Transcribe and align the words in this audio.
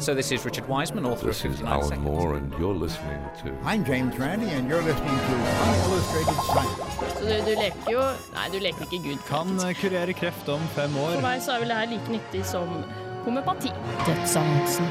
So 0.00 0.14
this 0.14 0.32
is 0.32 0.44
Richard 0.44 0.66
Wiseman, 0.66 1.04
author 1.04 1.26
This 1.26 1.44
of 1.44 1.52
is 1.52 1.60
Alan 1.62 1.88
Seconds. 1.88 2.04
Moore, 2.04 2.34
and 2.36 2.52
you're 2.58 2.74
listening 2.74 3.20
to 3.42 3.54
I'm 3.64 3.84
James 3.84 4.16
Randi, 4.18 4.48
and 4.48 4.68
you're 4.68 4.82
listening 4.82 5.18
to 5.28 5.34
Unillustrated 5.66 6.34
Science. 6.48 6.80
Så 7.18 7.26
du, 7.26 7.34
du 7.44 7.60
leker 7.60 7.92
jo 7.92 8.06
Nei, 8.34 8.46
du 8.48 8.58
leker 8.64 8.86
ikke 8.88 9.02
Gud. 9.04 9.20
Kan 9.28 9.52
eh, 9.60 9.74
kurere 9.76 10.12
kreft 10.16 10.48
om 10.48 10.64
fem 10.74 10.96
For 10.96 11.20
meg 11.22 11.44
så 11.44 11.52
er 11.52 11.62
vel 11.64 11.68
det 11.74 11.76
her 11.82 11.92
like 11.92 12.14
nyttig 12.16 12.42
som 12.48 12.72
homøopati. 13.26 13.70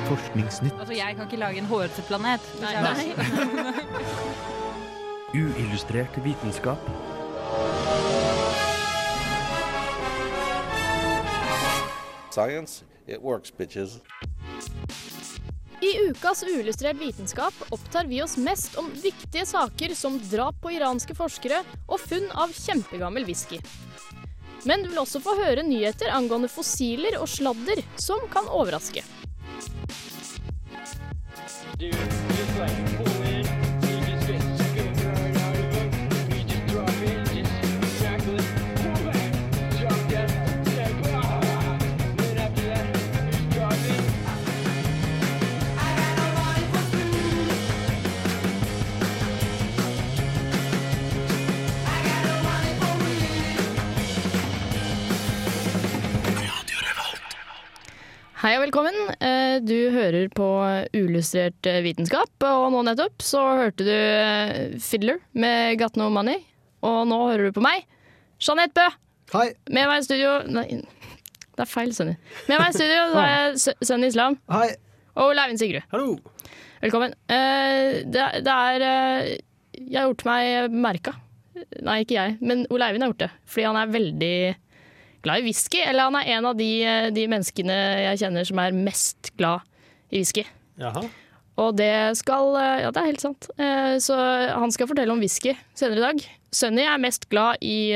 Forskningsnytt. 0.08 0.78
Altså, 0.80 0.94
jeg 0.94 1.18
kan 1.18 1.26
ikke 1.26 1.42
lage 1.42 1.58
en 1.58 1.70
hårete 1.74 2.06
planet. 2.08 2.52
Nei, 2.62 2.74
nei. 2.86 3.08
Uillustrert 5.42 6.22
vitenskap. 6.24 6.92
Science, 12.40 12.84
it 13.08 13.22
works, 13.22 13.58
bitches. 13.58 14.00
I 15.82 16.10
ukas 16.10 16.44
Uillustrert 16.44 17.02
vitenskap 17.02 17.54
opptar 17.70 18.06
vi 18.06 18.22
oss 18.24 18.38
mest 18.38 18.78
om 18.78 18.92
viktige 19.04 19.46
saker 19.46 19.96
som 19.96 20.20
drap 20.32 20.62
på 20.62 20.72
iranske 20.72 21.16
forskere 21.16 21.60
og 21.88 22.00
funn 22.00 22.32
av 22.32 22.54
kjempegammel 22.56 23.28
whisky. 23.28 23.60
Men 24.64 24.84
du 24.84 24.90
vil 24.94 25.02
også 25.04 25.20
få 25.24 25.36
høre 25.42 25.68
nyheter 25.68 26.14
angående 26.16 26.48
fossiler 26.48 27.20
og 27.20 27.28
sladder 27.28 27.84
som 28.00 28.24
kan 28.32 28.48
overraske. 28.48 29.04
Hei 58.40 58.54
og 58.56 58.62
velkommen. 58.64 58.96
Eh, 59.20 59.58
Du 59.68 59.76
hører 59.92 60.30
på 60.32 60.46
Uillustrert 60.96 61.68
eh, 61.68 61.82
vitenskap, 61.84 62.32
og 62.48 62.70
nå 62.74 62.84
nettopp 62.88 63.24
så 63.26 63.42
hørte 63.60 63.84
du 63.88 63.92
eh, 63.92 64.78
Fiddler 64.84 65.20
med 65.36 65.76
Got 65.82 65.98
No 66.00 66.08
Money. 66.14 66.40
Og 66.88 67.02
nå 67.10 67.18
hører 67.28 67.50
du 67.50 67.58
på 67.58 67.64
meg, 67.66 67.84
Jeanette 68.40 68.78
Bø. 68.80 68.86
Hei. 69.36 69.50
Med 69.70 69.86
meg 69.92 70.00
i 70.02 70.06
studio 70.08 70.30
Nei, 70.50 70.64
det 70.80 71.66
er 71.66 71.70
feil, 71.70 71.92
Sunny. 71.94 72.16
Med 72.48 72.62
meg 72.64 72.72
i 72.72 72.78
studio 72.80 73.02
så 73.12 73.20
har 73.20 73.28
jeg 73.34 73.60
Sø- 73.66 73.76
Sunny 73.92 74.08
Islam 74.10 74.40
Hei. 74.50 74.70
og 75.20 75.36
Leivind 75.38 75.60
Sigrud. 75.62 75.84
Hallo. 75.92 76.16
Velkommen. 76.82 77.14
Eh, 77.28 78.00
Det, 78.08 78.24
det 78.48 78.56
er 78.56 78.88
Jeg 79.76 80.00
har 80.00 80.08
gjort 80.08 80.26
meg 80.32 80.72
merka. 80.88 81.14
Nei, 81.84 82.00
ikke 82.06 82.16
jeg, 82.16 82.38
men 82.40 82.64
Ole 82.72 82.88
Eivind 82.88 83.04
har 83.04 83.12
gjort 83.12 83.26
det. 83.28 83.32
Fordi 83.52 83.68
han 83.68 83.82
er 83.84 83.92
veldig 83.92 84.34
glad 85.26 85.42
i 85.42 85.48
whisky. 85.50 85.82
Eller 85.86 86.08
han 86.10 86.16
er 86.20 86.30
en 86.38 86.46
av 86.52 86.58
de, 86.60 86.70
eh, 86.84 87.10
de 87.16 87.26
menneskene 87.32 87.76
jeg 88.06 88.22
kjenner 88.24 88.48
som 88.48 88.60
er 88.64 88.72
mest 88.78 89.32
glad 89.40 89.62
i 90.12 90.22
whisky. 90.22 90.46
Jaha. 90.80 91.04
Og 91.60 91.74
det 91.76 91.92
skal 92.16 92.54
eh, 92.56 92.82
Ja, 92.86 92.92
det 92.96 93.02
er 93.02 93.10
helt 93.12 93.22
sant. 93.26 93.50
Eh, 93.60 93.98
Så 94.00 94.16
han 94.16 94.72
skal 94.72 94.88
fortelle 94.88 95.12
om 95.12 95.20
whisky 95.20 95.56
senere 95.76 96.00
i 96.00 96.06
dag. 96.08 96.24
Sunny 96.56 96.82
er 96.88 96.98
mest 96.98 97.28
glad 97.30 97.60
i 97.62 97.92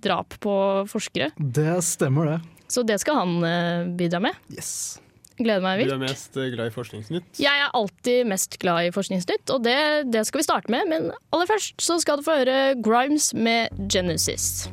drap 0.00 0.38
på 0.40 0.54
forskere, 0.88 1.32
Det 1.36 1.82
stemmer, 1.84 2.24
det. 2.24 2.38
så 2.72 2.80
det 2.86 2.96
skal 3.02 3.18
han 3.20 3.92
bidra 3.98 4.22
med. 4.24 4.32
Yes. 4.54 5.00
Gleder 5.38 5.60
meg 5.62 5.84
Du 5.86 5.92
er 5.94 6.00
mest 6.00 6.32
glad 6.34 6.66
i 6.66 6.72
Forskningsnytt. 6.74 7.38
Jeg 7.38 7.60
er 7.62 7.70
alltid 7.76 8.26
mest 8.26 8.56
glad 8.58 8.88
i 8.88 8.90
Forskningsnytt, 8.90 9.52
og 9.54 9.62
det, 9.62 9.76
det 10.10 10.24
skal 10.26 10.40
vi 10.40 10.46
starte 10.48 10.72
med. 10.72 10.88
Men 10.90 11.12
aller 11.30 11.46
først 11.46 11.76
så 11.84 12.00
skal 12.02 12.18
du 12.18 12.24
få 12.26 12.40
høre 12.40 12.74
Grimes 12.82 13.30
med 13.36 13.68
Genesis. 13.92 14.66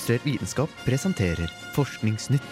Uillustrert 0.00 0.26
vitenskap 0.26 0.70
presenterer 0.84 1.50
Forskningsnytt. 1.74 2.42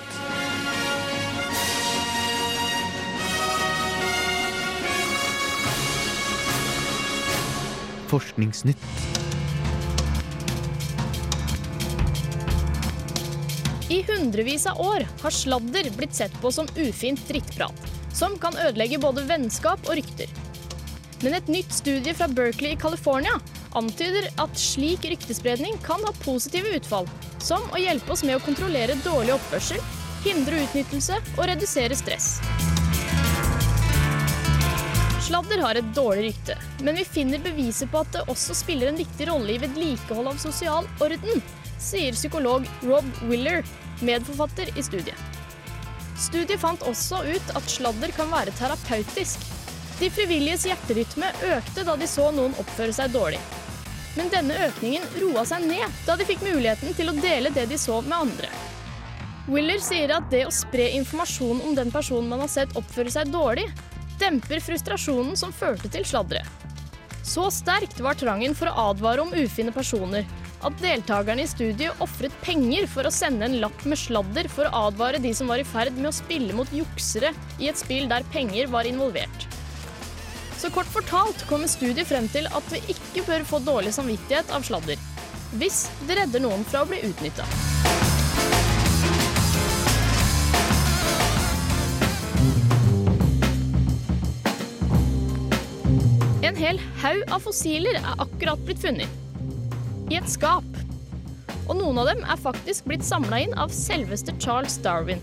Forskningsnytt. 8.09 8.77
I 13.89 14.03
hundrevis 14.03 14.67
av 14.67 14.81
år 14.81 15.07
har 15.23 15.31
sladder 15.31 15.89
blitt 15.97 16.15
sett 16.15 16.41
på 16.43 16.53
som 16.53 16.69
ufint 16.77 17.23
drittprat, 17.29 17.73
som 18.13 18.37
kan 18.39 18.61
ødelegge 18.61 19.01
både 19.01 19.25
vennskap 19.25 19.89
og 19.89 19.97
rykter. 19.97 20.29
Men 21.23 21.41
et 21.41 21.49
nytt 21.49 21.73
studie 21.73 22.13
fra 22.13 22.29
Berkeley 22.29 22.77
i 22.77 22.81
California 22.81 23.41
antyder 23.79 24.29
at 24.37 24.61
slik 24.61 25.09
ryktespredning 25.09 25.81
kan 25.85 26.05
ha 26.05 26.13
positive 26.21 26.77
utfall, 26.77 27.09
som 27.39 27.65
å 27.73 27.81
hjelpe 27.81 28.13
oss 28.13 28.25
med 28.27 28.39
å 28.39 28.43
kontrollere 28.45 28.99
dårlig 29.05 29.35
oppførsel, 29.37 29.81
hindre 30.25 30.65
utnyttelse 30.65 31.19
og 31.37 31.47
redusere 31.51 31.97
stress. 31.99 32.39
Sladder 35.29 35.61
har 35.61 35.77
et 35.77 35.89
dårlig 35.93 36.31
rykte, 36.31 36.55
men 36.81 36.97
vi 36.97 37.05
finner 37.05 37.43
beviser 37.45 37.91
på 37.93 38.01
at 38.01 38.15
det 38.15 38.25
også 38.33 38.57
spiller 38.57 38.89
en 38.89 39.01
viktig 39.01 39.27
rolle 39.29 39.55
i 39.55 39.61
vedlikehold 39.61 40.31
av 40.31 40.41
sosial 40.41 40.89
orden, 41.05 41.43
sier 41.79 42.17
psykolog 42.17 42.65
Rob 42.89 43.07
Willer, 43.29 43.61
medforfatter 44.01 44.73
i 44.79 44.85
studiet. 44.87 45.39
Studiet 46.19 46.59
fant 46.59 46.83
også 46.89 47.21
ut 47.29 47.55
at 47.55 47.71
sladder 47.71 48.11
kan 48.17 48.33
være 48.33 48.57
terapeutisk. 48.59 49.45
De 50.01 50.09
frivilliges 50.11 50.65
hjerterytme 50.67 51.31
økte 51.53 51.85
da 51.87 51.95
de 51.99 52.09
så 52.11 52.31
noen 52.35 52.57
oppføre 52.59 52.95
seg 52.97 53.13
dårlig. 53.15 53.43
Men 54.19 54.33
denne 54.33 54.57
økningen 54.67 55.05
roa 55.23 55.45
seg 55.47 55.69
ned 55.71 56.01
da 56.07 56.17
de 56.19 56.27
fikk 56.27 56.43
muligheten 56.43 56.97
til 56.99 57.13
å 57.13 57.17
dele 57.21 57.53
det 57.55 57.69
de 57.71 57.79
så 57.79 58.01
med 58.03 58.17
andre. 58.19 58.51
Willer 59.49 59.81
sier 59.81 60.11
at 60.13 60.27
det 60.33 60.43
å 60.45 60.53
spre 60.53 60.91
informasjon 60.99 61.63
om 61.65 61.77
den 61.79 61.93
personen 61.95 62.29
man 62.29 62.43
har 62.45 62.51
sett 62.53 62.75
oppføre 62.77 63.13
seg 63.15 63.31
dårlig, 63.33 63.69
demper 64.21 64.61
frustrasjonen 64.61 65.39
som 65.39 65.55
førte 65.55 65.89
til 65.95 66.05
sladderet. 66.05 66.67
Så 67.29 67.47
sterkt 67.53 68.01
var 68.05 68.19
trangen 68.19 68.55
for 68.57 68.71
å 68.71 68.91
advare 68.91 69.23
om 69.23 69.33
ufine 69.37 69.73
personer 69.73 70.27
at 70.67 70.79
deltakerne 70.83 71.45
i 71.45 71.49
studiet 71.51 72.01
ofret 72.03 72.35
penger 72.43 72.89
for 72.91 73.07
å 73.07 73.15
sende 73.15 73.47
en 73.47 73.59
lapp 73.63 73.85
med 73.87 74.01
sladder 74.01 74.49
for 74.53 74.67
å 74.69 74.89
advare 74.89 75.21
de 75.23 75.33
som 75.37 75.51
var 75.51 75.63
i 75.63 75.69
ferd 75.69 75.97
med 76.01 76.11
å 76.11 76.17
spille 76.17 76.57
mot 76.57 76.73
juksere 76.75 77.35
i 77.61 77.71
et 77.71 77.79
spill 77.79 78.09
der 78.11 78.27
penger 78.35 78.73
var 78.73 78.89
involvert. 78.91 79.48
Så 80.59 80.71
kort 80.75 80.87
fortalt 80.91 81.45
kommer 81.47 81.71
studiet 81.71 82.09
frem 82.11 82.27
til 82.35 82.49
at 82.51 82.73
vi 82.73 82.81
ikke 82.91 83.23
bør 83.29 83.45
få 83.47 83.61
dårlig 83.63 83.93
samvittighet 83.95 84.51
av 84.51 84.65
sladder, 84.67 84.99
hvis 85.55 85.85
det 86.09 86.17
redder 86.19 86.43
noen 86.43 86.65
fra 86.67 86.83
å 86.83 86.89
bli 86.91 86.99
utnytta. 87.07 87.47
En 96.43 96.59
hel 96.59 96.83
haug 97.05 97.23
av 97.31 97.47
fossiler 97.47 98.01
er 98.03 98.13
akkurat 98.19 98.67
blitt 98.67 98.83
funnet. 98.83 99.19
I 100.11 100.19
et 100.19 100.27
skap. 100.33 100.67
Og 101.69 101.77
noen 101.79 102.03
av 102.03 102.11
dem 102.11 102.27
er 102.27 102.47
faktisk 102.49 102.91
blitt 102.91 103.07
samla 103.07 103.45
inn 103.45 103.55
av 103.55 103.71
selveste 103.71 104.35
Charles 104.43 104.81
Darwin. 104.83 105.23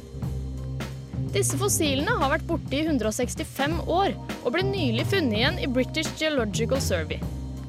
Disse 1.36 1.58
fossilene 1.60 2.14
har 2.16 2.30
vært 2.32 2.46
borte 2.48 2.78
i 2.78 2.86
165 2.86 3.82
år, 3.92 4.14
og 4.46 4.54
ble 4.56 4.62
nylig 4.64 5.04
funnet 5.12 5.36
igjen 5.36 5.58
i 5.60 5.68
British 5.68 6.14
Geological 6.16 6.80
Survey. 6.80 7.20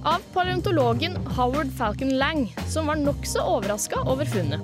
Av 0.06 0.22
paleontologen 0.36 1.16
Howard 1.34 1.72
Falcon 1.74 2.12
Lang, 2.20 2.44
som 2.70 2.86
var 2.86 3.00
nokså 3.00 3.42
overraska 3.42 4.04
over 4.06 4.30
funnet. 4.30 4.62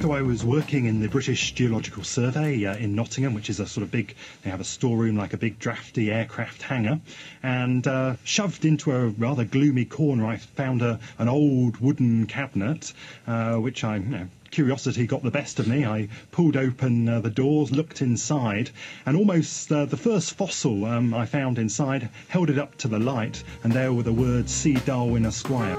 So 0.00 0.12
I 0.12 0.22
was 0.22 0.44
working 0.44 0.86
in 0.86 1.00
the 1.00 1.08
British 1.08 1.52
Geological 1.56 2.04
Survey 2.04 2.64
uh, 2.64 2.76
in 2.76 2.94
Nottingham, 2.94 3.34
which 3.34 3.50
is 3.50 3.58
a 3.58 3.66
sort 3.66 3.82
of 3.82 3.90
big, 3.90 4.14
they 4.42 4.50
have 4.50 4.60
a 4.60 4.64
storeroom 4.64 5.16
like 5.16 5.32
a 5.32 5.36
big 5.36 5.58
drafty 5.58 6.12
aircraft 6.12 6.62
hangar. 6.62 7.00
And 7.42 7.84
uh, 7.88 8.14
shoved 8.22 8.64
into 8.64 8.92
a 8.92 9.08
rather 9.08 9.44
gloomy 9.44 9.84
corner, 9.84 10.26
I 10.26 10.36
found 10.36 10.80
a, 10.80 11.00
an 11.18 11.28
old 11.28 11.78
wooden 11.78 12.26
cabinet, 12.26 12.92
uh, 13.26 13.56
which 13.56 13.82
I, 13.82 13.96
you 13.96 14.02
know, 14.02 14.28
curiosity 14.54 15.04
got 15.04 15.22
the 15.24 15.30
best 15.30 15.58
of 15.58 15.66
me. 15.66 15.84
I 15.84 16.08
pulled 16.30 16.56
open 16.56 17.08
uh, 17.08 17.18
the 17.18 17.30
doors, 17.30 17.72
looked 17.72 18.02
inside, 18.02 18.70
and 19.04 19.16
almost 19.16 19.72
uh, 19.72 19.84
the 19.84 19.96
first 19.96 20.34
fossil 20.34 20.84
um, 20.84 21.12
I 21.12 21.26
found 21.26 21.58
inside 21.58 22.08
held 22.28 22.50
it 22.50 22.58
up 22.58 22.76
to 22.78 22.88
the 22.88 22.98
light, 22.98 23.42
and 23.64 23.72
there 23.72 23.92
were 23.92 24.04
the 24.04 24.12
words 24.12 24.52
C. 24.52 24.74
Darwin 24.86 25.26
Esquire. 25.26 25.76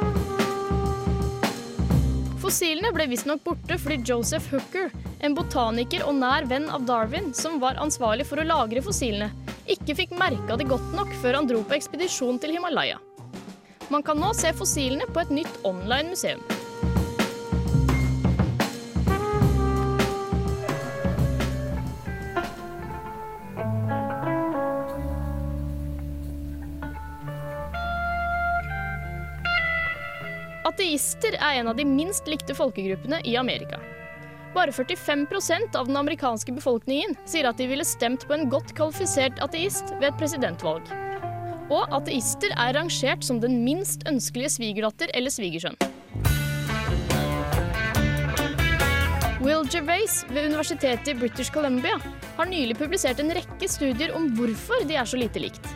Fossilene 2.44 2.92
ble 2.94 3.08
visstnok 3.08 3.46
borte 3.48 3.80
fordi 3.80 4.02
Joseph 4.06 4.52
Hooker, 4.52 4.92
en 5.24 5.34
botaniker 5.34 6.04
og 6.06 6.20
nær 6.20 6.46
venn 6.52 6.68
av 6.70 6.84
Darwin, 6.86 7.32
som 7.34 7.62
var 7.64 7.80
ansvarlig 7.82 8.28
for 8.28 8.44
å 8.44 8.46
lagre 8.46 8.84
fossilene, 8.84 9.32
ikke 9.72 9.96
fikk 10.04 10.20
merka 10.20 10.60
det 10.60 10.68
godt 10.70 10.92
nok 10.94 11.16
før 11.24 11.40
han 11.40 11.48
dro 11.50 11.64
på 11.64 11.80
ekspedisjon 11.80 12.44
til 12.44 12.58
Himalaya. 12.60 13.00
Man 13.88 14.04
kan 14.04 14.20
nå 14.20 14.36
se 14.36 14.52
fossilene 14.54 15.08
på 15.08 15.24
et 15.24 15.34
nytt 15.40 15.64
online 15.64 16.12
museum. 16.12 16.44
Ateister 30.76 31.38
er 31.40 31.62
en 31.62 31.70
av 31.72 31.78
de 31.80 31.86
minst 31.88 32.26
likte 32.28 32.52
folkegruppene 32.52 33.22
i 33.24 33.38
Amerika. 33.40 33.78
Bare 34.52 34.74
45% 34.76 35.76
av 35.80 35.88
den 35.88 35.96
amerikanske 35.96 36.52
befolkningen 36.52 37.14
sier 37.24 37.48
at 37.48 37.62
de 37.62 37.70
ville 37.70 37.86
stemt 37.88 38.26
på 38.28 38.36
en 38.36 38.50
godt 38.52 38.74
kvalifisert 38.76 39.40
ateist 39.46 39.94
ved 40.02 40.10
et 40.10 40.18
presidentvalg. 40.20 40.90
Og 41.72 41.96
ateister 41.96 42.52
er 42.60 42.76
rangert 42.76 43.24
som 43.24 43.40
den 43.40 43.62
minst 43.64 44.04
ønskelige 44.12 44.52
svigerdatter 44.58 45.16
eller 45.16 45.32
svigersønn. 45.32 45.80
Will 49.46 49.64
Gervais 49.72 50.26
ved 50.28 50.52
Universitetet 50.52 51.14
i 51.14 51.18
British 51.24 51.56
Columbia 51.56 51.96
har 52.36 52.52
nylig 52.52 52.76
publisert 52.84 53.24
en 53.24 53.32
rekke 53.32 53.72
studier 53.72 54.12
om 54.18 54.28
hvorfor 54.36 54.84
de 54.92 55.00
er 55.00 55.08
så 55.08 55.24
lite 55.24 55.40
likt. 55.40 55.74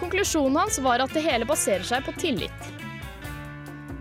Konklusjonen 0.00 0.62
hans 0.62 0.80
var 0.80 1.04
at 1.04 1.12
det 1.12 1.28
hele 1.28 1.44
baserer 1.44 1.84
seg 1.84 2.08
på 2.08 2.16
tillit. 2.16 2.77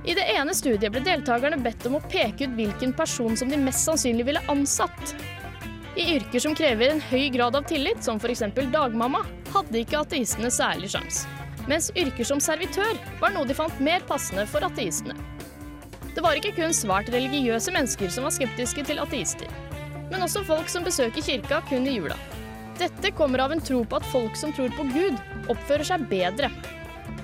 I 0.07 0.13
det 0.15 0.24
ene 0.31 0.54
studiet 0.56 0.88
ble 0.94 1.01
deltakerne 1.04 1.57
bedt 1.59 1.83
om 1.89 1.98
å 1.98 2.06
peke 2.07 2.48
ut 2.48 2.54
hvilken 2.56 2.94
person 2.95 3.36
som 3.36 3.50
de 3.51 3.57
mest 3.59 3.83
sannsynlig 3.83 4.30
ville 4.30 4.44
ansatt. 4.48 5.12
I 6.00 6.06
yrker 6.13 6.39
som 6.39 6.56
krever 6.56 6.94
en 6.94 7.01
høy 7.09 7.25
grad 7.33 7.57
av 7.59 7.65
tillit, 7.68 8.00
som 8.06 8.21
f.eks. 8.21 8.45
dagmamma, 8.71 9.25
hadde 9.51 9.81
ikke 9.81 10.00
ateistene 10.06 10.51
særlig 10.54 10.94
sjans. 10.94 11.25
Mens 11.68 11.92
yrker 12.00 12.24
som 12.30 12.39
servitør 12.39 12.95
var 13.19 13.36
noe 13.36 13.50
de 13.50 13.57
fant 13.57 13.83
mer 13.83 14.06
passende 14.07 14.48
for 14.48 14.63
ateistene. 14.63 15.18
Det 16.15 16.24
var 16.24 16.39
ikke 16.39 16.56
kun 16.56 16.71
svært 16.74 17.12
religiøse 17.12 17.75
mennesker 17.75 18.13
som 18.13 18.24
var 18.30 18.36
skeptiske 18.38 18.88
til 18.88 19.04
ateister, 19.04 19.51
men 20.07 20.24
også 20.24 20.45
folk 20.48 20.71
som 20.71 20.88
besøker 20.88 21.25
kirka 21.25 21.59
kun 21.68 21.83
i 21.83 21.98
jula. 21.98 22.15
Dette 22.80 23.12
kommer 23.18 23.44
av 23.44 23.51
en 23.51 23.62
tro 23.62 23.83
på 23.83 24.00
at 24.00 24.07
folk 24.13 24.39
som 24.39 24.56
tror 24.56 24.71
på 24.77 24.88
Gud, 24.94 25.19
oppfører 25.51 25.92
seg 25.92 26.07
bedre. 26.07 26.48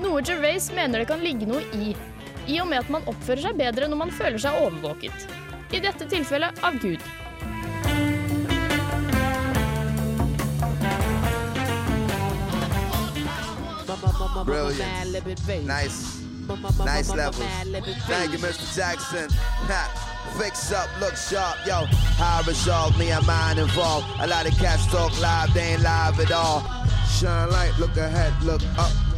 Noe 0.04 0.20
Gervais 0.26 0.68
mener 0.76 1.00
det 1.00 1.10
kan 1.14 1.24
ligge 1.24 1.48
noe 1.48 1.64
i, 1.78 1.94
i 2.48 2.60
og 2.62 2.68
med 2.70 2.84
at 2.84 2.90
man 2.92 3.06
oppfører 3.08 3.48
seg 3.48 3.60
bedre 3.60 3.88
når 3.92 4.00
man 4.06 4.14
føler 4.14 4.42
seg 4.42 4.58
overvåket. 4.62 5.28
I 5.74 5.82
dette 5.84 6.08
tilfellet 6.10 6.64
av 6.64 6.80
Gud. 6.82 7.02
Brilliant. 14.44 15.68
Nice. 15.68 16.24
Nice 16.84 17.16
levels. 17.16 17.38
Thank 18.08 18.34
you, 18.34 18.40
Mr. 18.40 18.68
Jackson. 18.76 19.30
Fix 20.38 20.72
up, 20.72 20.90
look 21.00 21.16
sharp, 21.16 21.58
yo. 21.66 21.86
I 22.20 22.44
resolve 22.48 22.98
me, 22.98 23.12
I'm 23.12 23.26
mind 23.26 23.60
involved. 23.60 24.08
A 24.20 24.28
lot 24.28 24.48
of 24.48 24.54
cats 24.58 24.86
talk 24.88 25.12
live, 25.22 25.54
they 25.54 25.74
ain't 25.74 25.84
live 25.84 26.20
at 26.20 26.32
all. 26.32 26.62
Shine 27.08 27.50
light, 27.52 27.74
look 27.80 27.96
ahead, 27.98 28.34
look 28.44 28.62
up. 28.78 29.13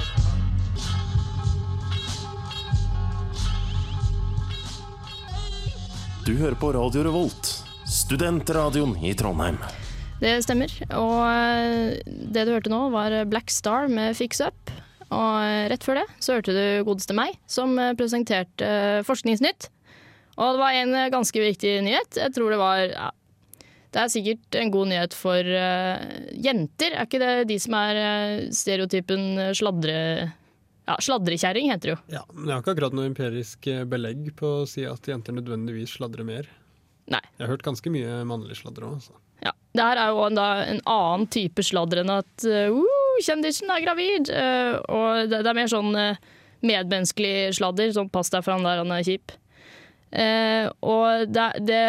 Du 6.26 6.32
hører 6.40 6.56
på 6.58 6.72
Radio 6.74 7.04
Revolt, 7.06 7.50
studentradioen 7.86 8.96
i 9.06 9.12
Trondheim. 9.14 9.60
Det 10.18 10.32
stemmer. 10.42 10.72
Og 10.98 11.20
eh, 11.22 12.00
det 12.34 12.48
du 12.48 12.52
hørte 12.56 12.72
nå, 12.74 12.80
var 12.90 13.14
Black 13.30 13.52
Star 13.54 13.86
med 13.94 14.18
Fix 14.18 14.42
Up. 14.42 14.72
Og 15.14 15.36
eh, 15.44 15.68
rett 15.70 15.86
før 15.86 16.00
det 16.00 16.06
så 16.18 16.40
hørte 16.40 16.56
du 16.56 16.82
godeste 16.88 17.14
meg, 17.14 17.38
som 17.46 17.78
eh, 17.78 17.94
presenterte 18.00 19.04
Forskningsnytt. 19.06 19.68
Og 20.40 20.56
det 20.56 20.64
var 20.64 20.80
en 20.80 20.98
ganske 21.14 21.44
viktig 21.46 21.76
nyhet. 21.86 22.18
Jeg 22.18 22.34
tror 22.34 22.56
det 22.56 22.58
var 22.64 22.82
ja, 22.90 23.12
Det 23.94 24.02
er 24.02 24.14
sikkert 24.16 24.58
en 24.64 24.74
god 24.74 24.90
nyhet 24.96 25.14
for 25.14 25.46
uh, 25.46 26.02
jenter. 26.34 26.98
Er 26.98 27.06
ikke 27.06 27.22
det 27.22 27.36
de 27.54 27.60
som 27.62 27.78
er 27.84 28.02
stereotypen 28.50 29.54
sladre... 29.54 30.00
Ja, 30.86 31.00
sladrekjerring 31.02 31.72
heter 31.74 31.90
det 31.90 31.96
jo. 31.96 32.02
Ja, 32.14 32.22
men 32.34 32.50
jeg 32.50 32.54
har 32.54 32.64
ikke 32.64 32.76
akkurat 32.76 32.96
noe 32.98 33.10
empirisk 33.10 33.70
belegg 33.90 34.30
på 34.38 34.52
å 34.62 34.68
si 34.70 34.86
at 34.86 35.10
jenter 35.10 35.34
nødvendigvis 35.34 35.98
sladrer 35.98 36.28
mer. 36.28 36.50
Nei. 37.12 37.22
Jeg 37.38 37.46
har 37.46 37.54
hørt 37.54 37.66
ganske 37.66 37.92
mye 37.94 38.22
mannlig 38.28 38.58
sladder 38.60 38.88
òg. 38.88 38.98
Altså. 39.00 39.18
Ja. 39.46 39.54
Det 39.76 39.84
her 39.84 40.00
er 40.02 40.14
jo 40.14 40.24
en, 40.26 40.38
da, 40.38 40.48
en 40.66 40.82
annen 40.90 41.28
type 41.34 41.66
sladder 41.66 42.02
enn 42.02 42.14
at 42.14 42.48
uh, 42.48 42.80
kjendisen 43.22 43.72
er 43.74 43.84
gravid. 43.84 44.32
Uh, 44.32 44.78
og 44.90 45.30
det, 45.30 45.42
det, 45.42 45.52
er 45.52 45.58
mer 45.58 45.72
sånn 45.72 45.92
uh, 45.94 46.22
medmenneskelig 46.66 47.56
sladder. 47.60 47.92
Sånn 47.96 48.12
pass 48.14 48.34
deg 48.34 48.46
for 48.46 48.56
han 48.56 48.66
der, 48.66 48.82
han 48.82 48.96
er 48.96 49.06
kjip. 49.06 49.36
Uh, 50.16 50.72
og 50.86 51.28
det, 51.30 51.48
det, 51.68 51.86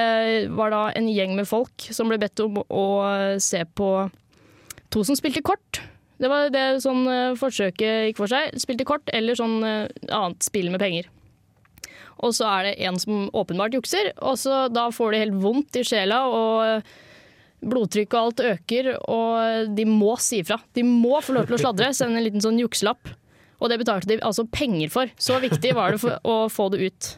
var 0.59 0.75
da 0.75 0.85
en 0.99 1.09
gjeng 1.13 1.37
med 1.39 1.49
folk 1.49 1.89
som 1.95 2.11
ble 2.11 2.19
bedt 2.21 2.43
om 2.45 2.59
å 2.65 2.87
se 3.43 3.63
på 3.79 3.91
to 4.93 5.05
som 5.07 5.19
spilte 5.19 5.45
kort. 5.47 5.81
Det 6.23 6.31
var 6.33 6.49
det 6.53 6.65
sånn 6.85 7.05
uh, 7.09 7.37
forsøket 7.39 8.09
gikk 8.09 8.21
for 8.21 8.33
seg. 8.33 8.55
Spilte 8.61 8.87
kort 8.89 9.11
eller 9.15 9.37
sånn 9.39 9.59
uh, 9.65 9.89
annet 10.09 10.47
spill 10.47 10.71
med 10.73 10.81
penger. 10.83 11.11
Og 12.25 12.33
så 12.33 12.47
er 12.49 12.71
det 12.71 12.77
en 12.89 12.97
som 13.01 13.27
åpenbart 13.37 13.77
jukser, 13.77 14.15
og 14.25 14.39
så 14.41 14.67
da 14.73 14.87
får 14.95 15.13
de 15.13 15.21
helt 15.27 15.37
vondt 15.43 15.77
i 15.77 15.83
sjela, 15.85 16.23
og 16.33 16.87
blodtrykket 17.67 18.17
og 18.17 18.23
alt 18.23 18.43
øker, 18.55 18.89
og 19.05 19.77
de 19.77 19.85
må 19.89 20.15
si 20.23 20.41
ifra. 20.41 20.59
De 20.77 20.85
må 20.87 21.21
få 21.25 21.37
lov 21.37 21.49
til 21.49 21.59
å 21.59 21.61
sladre, 21.61 21.93
sende 21.97 22.21
en 22.21 22.25
liten 22.25 22.45
sånn 22.45 22.61
jukselapp. 22.61 23.13
Og 23.61 23.73
det 23.73 23.79
betalte 23.81 24.11
de 24.11 24.19
altså 24.25 24.45
penger 24.53 24.93
for. 24.93 25.13
Så 25.21 25.39
viktig 25.45 25.73
var 25.77 25.95
det 25.95 26.03
for 26.03 26.17
å 26.29 26.37
få 26.53 26.69
det 26.75 26.89
ut. 26.89 27.13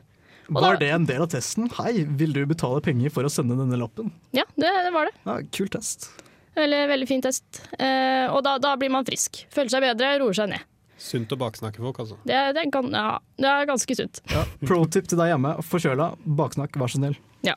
Og 0.48 0.62
var 0.62 0.78
da, 0.78 0.80
det 0.80 0.92
en 0.94 1.08
del 1.08 1.24
av 1.24 1.30
testen? 1.32 1.66
Hei, 1.76 2.06
vil 2.20 2.32
du 2.32 2.40
betale 2.48 2.80
penger 2.84 3.12
for 3.12 3.26
å 3.26 3.32
sende 3.32 3.58
denne 3.58 3.78
lappen? 3.80 4.12
Ja, 4.36 4.46
det, 4.56 4.70
det 4.86 4.92
var 4.94 5.10
det. 5.10 5.14
Ja, 5.26 5.40
Kul 5.52 5.68
test. 5.72 6.08
Veldig, 6.56 6.80
veldig 6.90 7.08
fin 7.08 7.22
test. 7.22 7.62
Eh, 7.78 8.26
og 8.32 8.42
da, 8.46 8.56
da, 8.62 8.74
blir 8.80 8.92
man 8.92 9.06
frisk. 9.06 9.44
Føler 9.54 9.72
seg 9.72 9.84
bedre, 9.84 10.16
roer 10.22 10.36
seg 10.36 10.50
ned. 10.54 10.66
Sunt 10.98 11.30
å 11.30 11.38
baksnakke 11.38 11.78
folk, 11.82 12.00
altså. 12.02 12.16
Det, 12.26 12.38
det, 12.56 12.64
kan, 12.74 12.90
ja, 12.90 13.18
det 13.38 13.50
er 13.52 13.68
ganske 13.68 13.94
sunt. 13.94 14.22
Ja. 14.32 14.42
Pro 14.66 14.82
tip 14.90 15.06
til 15.10 15.20
deg 15.20 15.30
hjemme. 15.30 15.54
Forkjøla, 15.62 16.10
baksnakk, 16.40 16.74
vær 16.80 16.90
så 16.90 16.98
snill. 16.98 17.14
Ja. 17.46 17.54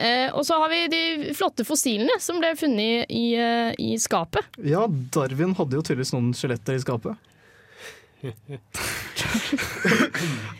Eh, 0.00 0.28
og 0.36 0.44
så 0.48 0.56
har 0.60 0.70
vi 0.72 0.84
de 0.92 1.32
flotte 1.36 1.64
fossilene 1.68 2.14
som 2.22 2.38
ble 2.40 2.52
funnet 2.56 3.10
i, 3.12 3.24
uh, 3.36 3.72
i 3.80 3.96
skapet. 4.00 4.46
Ja, 4.64 4.86
Darwin 5.12 5.56
hadde 5.58 5.76
jo 5.76 5.84
tydeligvis 5.84 6.14
noen 6.14 6.30
skjeletter 6.36 6.76
i 6.76 6.84
skapet. 6.84 7.26
ja. 8.20 8.32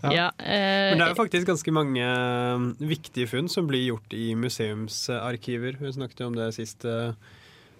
ja 0.16 0.26
eh, 0.40 0.92
Men 0.92 1.00
det 1.00 1.06
er 1.06 1.12
jo 1.12 1.18
faktisk 1.18 1.48
ganske 1.48 1.72
mange 1.76 2.04
um, 2.04 2.70
viktige 2.80 3.28
funn 3.28 3.48
som 3.52 3.68
blir 3.68 3.84
gjort 3.90 4.16
i 4.16 4.32
museumsarkiver. 4.36 5.76
Vi 5.80 5.92
snakket 5.96 6.24
jo 6.24 6.30
om 6.32 6.36
det 6.36 6.50
sist. 6.56 6.84
Uh, 6.88 7.12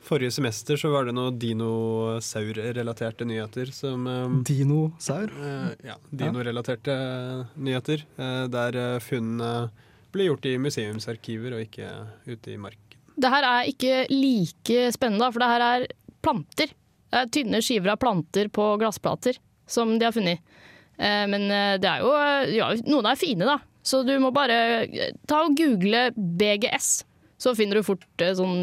forrige 0.05 0.33
semester 0.35 0.79
så 0.81 0.91
var 0.93 1.07
det 1.07 1.15
noen 1.17 1.39
dinosaurrelaterte 1.41 3.27
nyheter 3.29 3.71
som 3.75 4.07
um, 4.07 4.39
Dinosaur? 4.47 5.33
Uh, 5.37 5.73
ja, 5.87 5.97
dinorelaterte 6.11 6.95
nyheter. 7.57 8.05
Uh, 8.19 8.47
der 8.51 9.01
funnene 9.05 9.71
ble 10.11 10.27
gjort 10.27 10.49
i 10.51 10.57
museumsarkiver 10.59 11.55
og 11.57 11.65
ikke 11.67 11.91
ute 12.27 12.55
i 12.55 12.59
marken. 12.61 12.99
Det 13.21 13.31
her 13.31 13.47
er 13.47 13.69
ikke 13.71 13.97
like 14.11 14.89
spennende, 14.97 15.29
for 15.31 15.43
det 15.43 15.51
her 15.53 15.67
er 15.67 15.87
planter. 16.25 16.73
Det 17.11 17.21
er 17.21 17.31
tynne 17.35 17.61
skiver 17.63 17.95
av 17.95 18.01
planter 18.03 18.51
på 18.53 18.73
glassplater 18.81 19.39
som 19.71 19.93
de 19.99 20.09
har 20.09 20.15
funnet. 20.17 20.41
Eh, 20.97 21.27
men 21.31 21.47
det 21.83 21.89
er 21.89 22.03
jo 22.03 22.11
ja, 22.57 22.71
Noen 22.89 23.09
er 23.11 23.19
fine, 23.21 23.47
da. 23.47 23.59
Så 23.83 24.03
du 24.07 24.13
må 24.23 24.33
bare 24.35 24.87
ta 25.29 25.45
og 25.47 25.57
google 25.59 26.09
BGS. 26.17 26.91
Så 27.41 27.55
finner 27.57 27.81
du 27.81 27.87
fort 27.87 28.25
sånn 28.37 28.61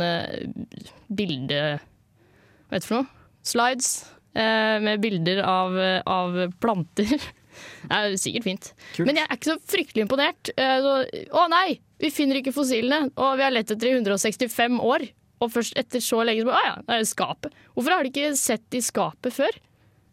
bilde 1.09 1.61
Hva 1.77 2.75
heter 2.75 2.83
det 2.83 2.89
for 2.89 2.99
noe? 2.99 3.25
Slides 3.47 3.89
med 4.37 5.01
bilder 5.01 5.39
av, 5.49 5.73
av 6.05 6.35
planter. 6.61 7.15
Det 7.87 7.97
er 7.97 8.17
sikkert 8.21 8.45
fint. 8.45 8.67
Kult. 8.93 9.07
Men 9.07 9.17
jeg 9.17 9.25
er 9.25 9.37
ikke 9.39 9.49
så 9.49 9.55
fryktelig 9.71 10.03
imponert. 10.05 10.51
Så, 10.53 10.91
å 11.33 11.45
nei, 11.49 11.79
vi 11.97 12.11
finner 12.13 12.37
ikke 12.37 12.53
fossilene! 12.53 13.09
Og 13.15 13.37
vi 13.39 13.45
har 13.47 13.55
lett 13.55 13.71
etter 13.73 13.89
i 13.89 13.95
165 13.95 14.77
år. 14.83 15.07
Og 15.43 15.53
først 15.53 15.77
etter 15.77 16.01
så 16.01 16.23
lenge 16.25 16.43
så 16.43 16.49
bare, 16.49 16.61
Å 16.61 16.67
ja, 16.67 16.75
det 16.85 16.99
er 16.99 17.09
skapet. 17.09 17.57
Hvorfor 17.75 17.93
har 17.93 18.05
de 18.05 18.13
ikke 18.13 18.37
sett 18.39 18.77
i 18.77 18.83
skapet 18.83 19.35
før? 19.35 19.57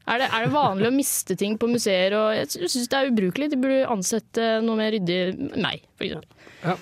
Er 0.04 0.20
det, 0.20 0.28
er 0.28 0.44
det, 0.44 0.52
vanlig 0.52 0.88
å 0.90 0.94
miste 0.94 1.36
ting 1.40 1.56
på 1.60 1.68
museer? 1.70 2.12
Og 2.18 2.34
jeg 2.36 2.70
syns 2.70 2.90
det 2.92 2.98
er 2.98 3.10
ubrukelig. 3.12 3.50
De 3.54 3.60
burde 3.60 3.90
ansette 3.92 4.48
noe 4.64 4.76
mer 4.78 4.92
ryddig 4.92 5.20
meg, 5.56 5.86
f.eks. 5.96 6.26
Ja. 6.64 6.74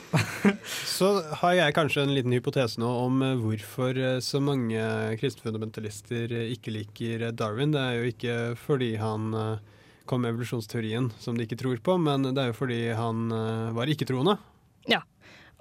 så 0.96 1.10
har 1.40 1.56
jeg 1.58 1.74
kanskje 1.74 2.04
en 2.04 2.14
liten 2.14 2.34
hypotese 2.34 2.82
nå 2.82 2.90
om 3.02 3.22
hvorfor 3.42 3.98
så 4.22 4.42
mange 4.42 4.82
kristenfundamentalister 5.18 6.34
ikke 6.54 6.74
liker 6.74 7.28
Darwin. 7.34 7.74
Det 7.74 7.82
er 7.82 7.98
jo 7.98 8.10
ikke 8.12 8.36
fordi 8.62 8.94
han 9.02 9.30
kom 10.04 10.22
med 10.22 10.34
evolusjonsteorien, 10.34 11.10
som 11.18 11.38
de 11.38 11.46
ikke 11.46 11.58
tror 11.60 11.78
på, 11.84 11.96
men 12.00 12.26
det 12.26 12.42
er 12.42 12.50
jo 12.50 12.58
fordi 12.58 12.80
han 12.96 13.32
eh, 13.32 13.72
var 13.76 13.90
ikke-troende. 13.90 14.36
Ja. 14.90 15.02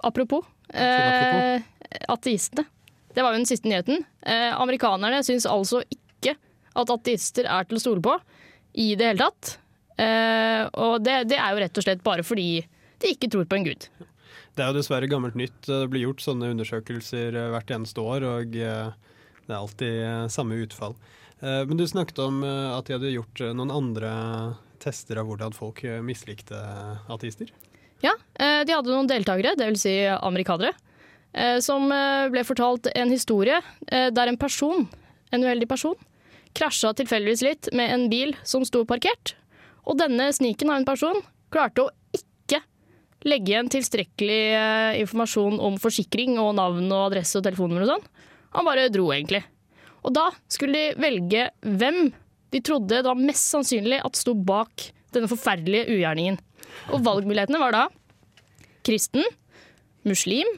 Apropos, 0.02 0.44
apropos. 0.68 0.82
eh, 0.82 2.06
ateistene. 2.10 2.66
Det 3.12 3.22
var 3.22 3.34
jo 3.34 3.42
den 3.42 3.48
siste 3.48 3.68
nyheten. 3.68 4.04
Eh, 4.24 4.50
amerikanerne 4.56 5.20
syns 5.24 5.46
altså 5.46 5.82
ikke 5.84 6.01
at 6.74 6.92
ateister 6.94 7.48
er 7.48 7.66
til 7.68 7.78
å 7.78 7.82
stole 7.82 8.04
på 8.04 8.16
i 8.80 8.92
det 8.96 9.10
hele 9.12 9.26
tatt. 9.26 9.56
Eh, 10.00 10.64
og 10.80 11.02
det, 11.04 11.18
det 11.30 11.38
er 11.38 11.52
jo 11.52 11.62
rett 11.64 11.78
og 11.78 11.84
slett 11.84 12.02
bare 12.06 12.24
fordi 12.24 12.46
de 13.02 13.10
ikke 13.12 13.28
tror 13.32 13.44
på 13.50 13.58
en 13.58 13.66
gud. 13.66 13.88
Det 14.52 14.60
er 14.62 14.68
jo 14.70 14.76
dessverre 14.78 15.08
gammelt 15.08 15.36
nytt. 15.38 15.58
Det 15.66 15.86
blir 15.92 16.06
gjort 16.06 16.22
sånne 16.24 16.50
undersøkelser 16.54 17.36
eh, 17.36 17.50
hvert 17.54 17.72
eneste 17.76 18.04
år, 18.04 18.24
og 18.28 18.56
eh, 18.56 18.92
det 19.46 19.50
er 19.52 19.58
alltid 19.58 19.98
eh, 20.06 20.26
samme 20.32 20.58
utfall. 20.64 20.96
Eh, 21.40 21.62
Men 21.68 21.80
du 21.80 21.86
snakket 21.88 22.20
om 22.24 22.42
at 22.46 22.86
de 22.88 22.96
hadde 22.96 23.12
gjort 23.14 23.42
noen 23.56 23.72
andre 23.74 24.12
tester 24.82 25.20
av 25.20 25.28
hvordan 25.28 25.54
folk 25.54 25.84
mislikte 26.02 26.58
ateister. 27.12 27.52
Ja, 28.02 28.12
eh, 28.34 28.62
de 28.66 28.74
hadde 28.74 28.90
noen 28.92 29.10
deltakere, 29.10 29.54
dvs. 29.60 29.84
Si 29.84 29.96
amerikanere, 30.14 30.72
som 31.64 31.86
ble 31.88 32.42
fortalt 32.44 32.90
en 32.92 33.08
historie 33.08 33.56
der 33.88 34.28
en 34.28 34.36
person, 34.36 34.82
en 35.32 35.44
uheldig 35.46 35.64
person, 35.70 35.94
krasja 36.56 36.92
tilfeldigvis 36.96 37.44
litt 37.46 37.70
med 37.76 37.92
en 37.94 38.08
bil 38.12 38.34
som 38.48 38.64
sto 38.66 38.84
parkert. 38.88 39.34
Og 39.88 39.98
denne 39.98 40.28
sniken 40.34 40.70
av 40.70 40.80
en 40.80 40.88
person 40.88 41.18
klarte 41.52 41.86
å 41.86 41.92
ikke 42.14 42.60
legge 43.28 43.54
igjen 43.54 43.70
tilstrekkelig 43.72 44.42
eh, 44.58 45.00
informasjon 45.02 45.58
om 45.62 45.78
forsikring 45.82 46.38
og 46.42 46.54
navn 46.58 46.86
og 46.90 47.08
adresse 47.10 47.38
og 47.38 47.46
telefonnummer 47.46 47.86
og 47.86 47.94
sånn. 47.94 48.08
Han 48.56 48.68
bare 48.68 48.90
dro, 48.92 49.08
egentlig. 49.14 49.42
Og 50.02 50.14
da 50.16 50.28
skulle 50.50 50.76
de 50.78 51.02
velge 51.02 51.48
hvem 51.62 52.10
de 52.52 52.60
trodde 52.64 53.02
var 53.06 53.18
mest 53.18 53.48
sannsynlig 53.48 54.02
at 54.04 54.18
sto 54.18 54.34
bak 54.36 54.90
denne 55.14 55.30
forferdelige 55.30 55.88
ugjerningen. 55.94 56.38
Og 56.92 57.04
valgmulighetene 57.04 57.60
var 57.62 57.76
da 57.76 57.84
kristen, 58.86 59.24
muslim, 60.08 60.48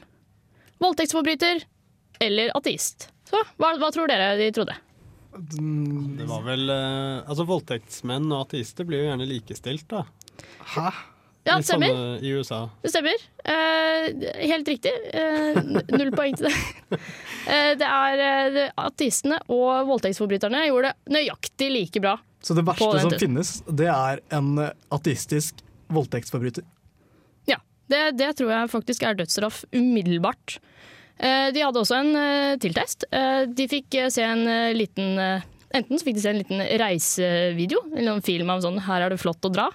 voldtektsforbryter 0.81 1.63
eller 2.23 2.51
ateist. 2.57 3.09
Så 3.29 3.41
hva, 3.59 3.75
hva 3.79 3.91
tror 3.93 4.09
dere 4.09 4.33
de 4.39 4.49
trodde? 4.55 4.75
Det 5.35 6.27
var 6.29 6.45
vel 6.45 6.69
eh, 6.71 7.25
Altså, 7.25 7.43
voldtektsmenn 7.49 8.29
og 8.31 8.45
ateister 8.45 8.87
blir 8.87 9.03
jo 9.03 9.09
gjerne 9.09 9.27
likestilt, 9.29 9.87
da. 9.91 10.05
Hæ? 10.75 10.87
Ja, 11.45 11.59
det 11.59 11.67
stemmer. 11.67 12.23
I 12.25 12.31
USA. 12.33 12.63
Det 12.81 12.89
stemmer. 12.89 13.21
Eh, 13.45 14.07
helt 14.49 14.67
riktig. 14.67 14.93
Eh, 15.13 15.59
null 15.93 16.09
poeng 16.15 16.37
til 16.39 16.49
det. 16.49 16.99
Eh, 17.45 17.75
det 17.77 17.85
er 17.85 18.21
eh, 18.25 18.71
Ateistene 18.81 19.35
og 19.53 19.85
voldtektsforbryterne 19.85 20.63
gjorde 20.65 20.89
det 20.95 21.13
nøyaktig 21.13 21.67
like 21.69 22.01
bra. 22.01 22.15
Så 22.41 22.55
det 22.57 22.63
verste 22.65 22.87
som 23.03 23.11
tiden. 23.13 23.21
finnes, 23.21 23.51
det 23.69 23.85
er 23.93 24.23
en 24.33 24.47
eh, 24.63 24.71
ateistisk 24.89 25.61
voldtektsforbryter. 25.93 26.65
Ja, 27.45 27.59
det, 27.93 27.99
det 28.17 28.31
tror 28.39 28.49
jeg 28.49 28.71
faktisk 28.73 29.05
er 29.05 29.19
dødsstraff 29.21 29.61
umiddelbart. 29.77 30.57
Eh, 31.19 31.51
De 31.53 31.63
hadde 31.63 31.79
også 31.79 31.99
en 32.01 32.15
eh, 32.19 32.55
tiltest. 32.61 33.07
Eh, 33.11 33.45
De 33.47 33.67
fikk 33.71 33.99
se 34.11 34.23
en 34.25 34.45
liten 34.75 35.19
Enten 35.75 35.99
så 35.99 36.05
fikk 36.07 36.15
de 36.15 36.21
se 36.23 36.31
en 36.31 36.37
liten 36.39 36.61
reisevideo, 36.79 37.81
eller 37.91 38.13
en 38.13 38.23
film 38.23 38.51
av 38.53 38.61
sånn 38.63 38.77
'her 38.79 39.01
er 39.01 39.09
det 39.11 39.19
flott 39.19 39.43
å 39.43 39.51
dra'. 39.51 39.73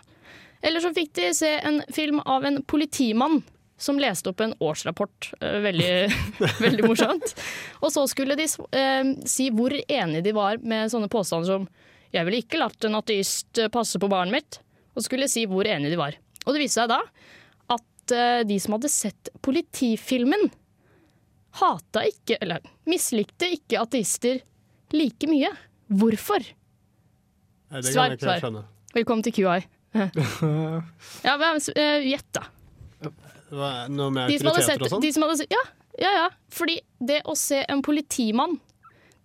Eller 0.63 0.81
så 0.81 0.95
fikk 0.97 1.13
de 1.13 1.35
se 1.35 1.59
en 1.61 1.83
film 1.93 2.23
av 2.25 2.45
en 2.45 2.63
politimann 2.63 3.43
som 3.77 3.99
leste 3.99 4.31
opp 4.31 4.41
en 4.41 4.55
årsrapport. 4.61 5.29
Veldig, 5.41 6.09
veldig 6.65 6.87
morsomt. 6.89 7.35
Og 7.83 7.93
så 7.93 8.07
skulle 8.09 8.37
de 8.39 8.47
si 9.29 9.51
hvor 9.51 9.77
enige 9.77 10.23
de 10.25 10.33
var 10.33 10.57
med 10.63 10.89
sånne 10.89 11.11
påstander 11.11 11.47
som 11.47 11.69
'jeg 12.15 12.25
ville 12.25 12.41
ikke 12.41 12.63
latt 12.63 12.83
en 12.85 12.95
ateist 12.95 13.61
passe 13.71 13.99
på 13.99 14.09
barnet 14.09 14.33
mitt'. 14.33 14.59
Og 14.97 15.05
skulle 15.05 15.29
si 15.29 15.45
hvor 15.45 15.69
enige 15.69 15.91
de 15.91 16.01
var. 16.01 16.17
Og 16.47 16.55
det 16.55 16.63
viste 16.65 16.81
seg 16.81 16.89
da 16.89 17.03
at 17.69 18.47
de 18.49 18.59
som 18.59 18.73
hadde 18.73 18.89
sett 18.89 19.29
politifilmen, 19.43 20.49
hata 21.59 22.05
ikke, 22.07 22.39
eller 22.41 22.63
mislikte 22.89 23.49
ikke 23.51 23.81
ateister 23.83 24.41
like 24.95 25.29
mye. 25.31 25.51
Hvorfor? 25.91 26.45
Nei, 27.71 27.83
det 27.83 27.93
kan 27.95 28.13
jeg 28.13 28.21
ikke 28.21 28.39
skjønne. 28.45 28.65
Velkommen 28.95 29.27
til 29.27 29.35
QI. 29.35 29.61
ja, 31.27 31.35
eh, 31.35 32.07
Gjett, 32.07 32.31
da. 32.37 32.47
Noe 33.91 34.11
med 34.15 34.31
autoriteter 34.31 34.63
sett, 34.63 34.83
og 34.87 34.93
sånn? 34.95 35.47
ja, 35.51 35.63
ja, 35.99 36.11
ja. 36.15 36.27
Fordi 36.55 36.79
det 37.03 37.23
å 37.27 37.35
se 37.39 37.65
en 37.67 37.83
politimann, 37.83 38.59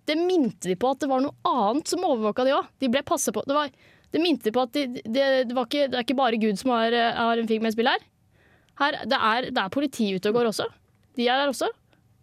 det 0.06 0.16
minte 0.18 0.70
de 0.70 0.76
på 0.78 0.90
at 0.94 1.02
det 1.02 1.10
var 1.10 1.22
noe 1.22 1.34
annet 1.46 1.90
som 1.90 2.04
overvåka 2.06 2.46
de 2.46 2.54
òg. 2.54 2.66
De 2.82 2.90
ble 2.90 3.02
passa 3.06 3.34
på. 3.34 3.42
Det, 3.46 3.54
var, 3.54 3.70
det 4.14 4.22
minte 4.22 4.48
de 4.48 4.54
på 4.54 4.66
at 4.66 4.74
de, 4.74 4.86
det, 5.02 5.26
det, 5.50 5.54
var 5.54 5.66
ikke, 5.66 5.88
det 5.90 5.98
er 5.98 6.06
ikke 6.06 6.18
bare 6.18 6.42
Gud 6.42 6.58
som 6.62 6.74
har, 6.74 6.94
eh, 6.94 7.18
har 7.18 7.38
en 7.38 7.50
finger 7.50 7.66
med 7.66 7.74
i 7.74 7.78
spill 7.78 7.90
her. 7.90 8.06
her 8.82 9.00
det, 9.02 9.18
er, 9.18 9.50
det 9.50 9.62
er 9.62 9.74
politi 9.74 10.12
ute 10.14 10.30
og 10.30 10.38
går 10.40 10.50
også. 10.52 10.68
De 11.18 11.26
er 11.26 11.42
der 11.42 11.54
også. 11.54 11.70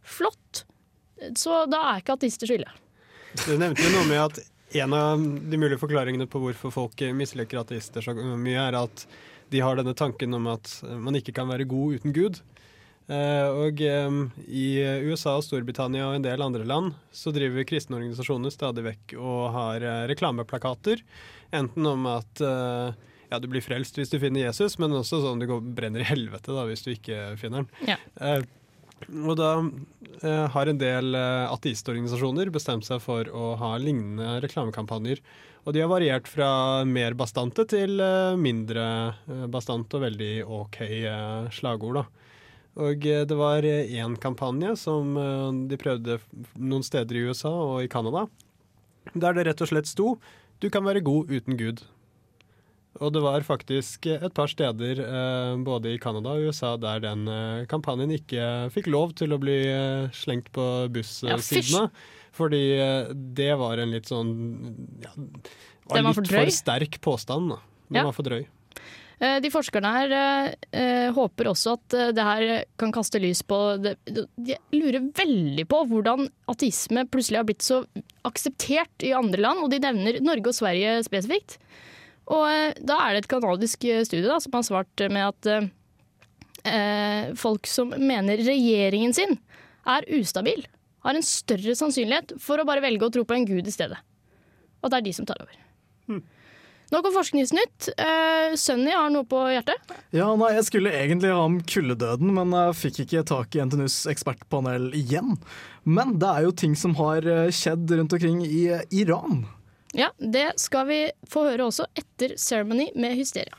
Flott. 0.03 0.63
Så 1.39 1.63
da 1.71 1.81
er 1.91 2.01
ikke 2.01 2.17
ateister 2.17 2.51
ille. 2.51 2.71
Du 3.45 3.55
nevnte 3.57 3.81
jo 3.81 3.93
noe 3.95 4.07
med 4.09 4.19
at 4.21 4.41
en 4.83 4.95
av 4.97 5.21
de 5.21 5.59
mulige 5.59 5.81
forklaringene 5.81 6.27
på 6.29 6.41
hvorfor 6.41 6.73
folk 6.73 7.03
misliker 7.15 7.61
ateister 7.61 8.03
så 8.03 8.15
mye, 8.15 8.57
er 8.57 8.77
at 8.77 9.05
de 9.53 9.61
har 9.61 9.77
denne 9.77 9.93
tanken 9.97 10.33
om 10.33 10.49
at 10.49 10.79
man 10.97 11.17
ikke 11.17 11.35
kan 11.37 11.49
være 11.51 11.69
god 11.69 11.99
uten 11.99 12.15
Gud. 12.15 12.41
Eh, 13.11 13.47
og 13.51 13.81
i 13.83 14.67
USA 15.03 15.35
og 15.35 15.43
Storbritannia 15.43 16.07
og 16.07 16.17
en 16.17 16.25
del 16.25 16.41
andre 16.41 16.63
land 16.65 16.93
så 17.11 17.33
driver 17.35 17.67
kristne 17.67 17.97
organisasjoner 17.99 18.53
stadig 18.53 18.85
vekk 18.85 19.15
og 19.19 19.41
har 19.57 19.83
eh, 19.85 20.03
reklameplakater. 20.11 21.03
Enten 21.53 21.89
om 21.89 22.07
at 22.09 22.41
eh, 22.41 22.95
ja, 23.29 23.39
du 23.41 23.49
blir 23.51 23.65
frelst 23.65 23.99
hvis 23.99 24.13
du 24.13 24.19
finner 24.21 24.47
Jesus, 24.47 24.79
men 24.81 24.95
også 24.95 25.21
sånn 25.23 25.43
du 25.43 25.49
går, 25.49 25.63
brenner 25.75 26.03
i 26.03 26.07
helvete 26.07 26.55
da, 26.55 26.65
hvis 26.69 26.85
du 26.85 26.93
ikke 26.95 27.33
finner 27.41 27.65
den. 27.65 27.93
Ja. 27.93 28.39
Og 29.09 29.35
da 29.39 29.49
eh, 30.23 30.45
har 30.53 30.69
en 30.69 30.79
del 30.79 31.15
eh, 31.17 31.51
ateistorganisasjoner 31.51 32.51
bestemt 32.53 32.87
seg 32.87 33.01
for 33.03 33.29
å 33.29 33.53
ha 33.59 33.73
lignende 33.81 34.39
reklamekampanjer. 34.43 35.21
Og 35.63 35.75
de 35.75 35.83
har 35.83 35.91
variert 35.91 36.27
fra 36.27 36.49
mer 36.87 37.15
bastante 37.19 37.65
til 37.71 38.01
eh, 38.03 38.35
mindre 38.39 38.85
eh, 39.27 39.45
bastante 39.51 39.99
og 39.99 40.05
veldig 40.05 40.33
OK 40.43 40.79
slagord. 41.55 42.01
da. 42.01 42.05
Og 42.83 43.05
det 43.05 43.35
var 43.37 43.61
én 43.61 44.15
kampanje 44.17 44.71
som 44.81 45.11
de 45.69 45.77
prøvde 45.77 46.15
noen 46.57 46.81
steder 46.81 47.19
i 47.19 47.27
USA 47.29 47.51
og 47.53 47.83
i 47.83 47.89
Canada, 47.91 48.23
der 49.13 49.37
det 49.37 49.43
rett 49.45 49.61
og 49.61 49.69
slett 49.69 49.85
sto 49.85 50.15
'Du 50.57 50.71
kan 50.73 50.81
være 50.81 51.05
god 51.05 51.29
uten 51.29 51.53
Gud'. 51.53 51.83
Og 53.01 53.09
det 53.15 53.23
var 53.23 53.41
faktisk 53.41 54.05
et 54.11 54.33
par 54.37 54.49
steder, 54.51 54.99
eh, 55.01 55.53
både 55.65 55.95
i 55.95 55.99
Canada 56.01 56.35
og 56.35 56.45
USA, 56.49 56.75
der 56.77 57.01
den 57.01 57.25
eh, 57.27 57.65
kampanjen 57.69 58.11
ikke 58.13 58.69
fikk 58.73 58.89
lov 58.93 59.15
til 59.17 59.33
å 59.33 59.39
bli 59.41 59.55
eh, 59.65 60.11
slengt 60.13 60.51
på 60.53 60.65
bussidene. 60.93 61.87
fordi 62.33 62.61
det 63.13 63.53
var 63.57 63.77
en 63.81 63.93
litt 63.93 64.09
sånn 64.09 64.29
ja, 65.01 65.11
var 65.89 66.01
litt 66.05 66.19
for 66.21 66.29
for 66.33 66.51
sterk 66.53 66.99
påstand. 67.01 67.49
da. 67.55 67.57
Den 67.89 67.97
Ja. 68.01 68.03
var 68.09 68.13
for 68.13 68.23
drøy. 68.29 68.45
De 69.23 69.49
forskerne 69.53 69.89
her 69.93 70.13
eh, 70.73 71.11
håper 71.13 71.47
også 71.47 71.77
at 71.77 72.15
det 72.17 72.23
her 72.25 72.65
kan 72.77 72.91
kaste 72.91 73.21
lys 73.21 73.41
på 73.47 73.77
det. 73.79 73.93
De 74.03 74.57
lurer 74.73 74.99
veldig 75.15 75.65
på 75.69 75.79
hvordan 75.87 76.27
ateisme 76.51 77.05
plutselig 77.07 77.39
har 77.39 77.47
blitt 77.47 77.63
så 77.63 77.85
akseptert 78.27 79.05
i 79.05 79.13
andre 79.15 79.39
land, 79.45 79.63
og 79.63 79.71
de 79.71 79.79
nevner 79.79 80.19
Norge 80.25 80.51
og 80.51 80.57
Sverige 80.57 80.97
spesifikt. 81.07 81.57
Og 82.31 82.43
eh, 82.47 82.75
da 82.79 82.99
er 83.03 83.15
det 83.17 83.23
et 83.23 83.31
kanadisk 83.33 83.83
eh, 83.89 84.03
studie 84.07 84.29
da, 84.29 84.39
som 84.43 84.53
har 84.55 84.63
svart 84.67 85.03
med 85.11 85.25
at 85.27 85.49
eh, 85.51 85.65
eh, 86.69 87.33
folk 87.39 87.67
som 87.67 87.91
mener 87.99 88.39
regjeringen 88.39 89.15
sin 89.15 89.35
er 89.83 90.07
ustabil, 90.15 90.63
har 91.03 91.17
en 91.19 91.25
større 91.27 91.75
sannsynlighet 91.75 92.37
for 92.39 92.61
å 92.61 92.67
bare 92.67 92.83
velge 92.83 93.09
å 93.09 93.11
tro 93.11 93.25
på 93.27 93.35
en 93.35 93.47
gud 93.49 93.67
i 93.67 93.73
stedet. 93.75 93.99
Og 94.83 94.91
det 94.91 94.99
er 94.99 95.05
de 95.09 95.13
som 95.15 95.27
tar 95.27 95.41
over. 95.43 95.59
Nok 96.93 97.07
om 97.09 97.13
Forskningsnytt. 97.15 97.87
Eh, 97.97 98.53
Sunny 98.59 98.91
har 98.93 99.09
noe 99.09 99.25
på 99.27 99.39
hjertet. 99.49 99.93
Ja, 100.13 100.27
nei, 100.37 100.51
Jeg 100.53 100.67
skulle 100.67 100.91
egentlig 100.93 101.31
ha 101.33 101.39
om 101.41 101.57
kuldedøden, 101.65 102.29
men 102.35 102.53
jeg 102.53 102.77
fikk 102.77 102.99
ikke 103.05 103.23
tak 103.31 103.57
i 103.57 103.63
NTNUs 103.65 103.95
ekspertpanel 104.13 104.91
igjen. 104.99 105.33
Men 105.89 106.19
det 106.21 106.29
er 106.29 106.45
jo 106.45 106.53
ting 106.53 106.77
som 106.77 106.93
har 106.99 107.25
skjedd 107.51 107.95
rundt 107.97 108.13
omkring 108.13 108.43
i 108.45 108.67
Iran. 108.93 109.41
Ja, 109.93 110.09
Det 110.17 110.51
skal 110.57 110.87
vi 110.87 111.01
få 111.29 111.43
høre 111.49 111.65
også 111.69 111.85
etter 111.95 112.37
Ceremony 112.37 112.87
med 112.95 113.15
Hysteria. 113.15 113.53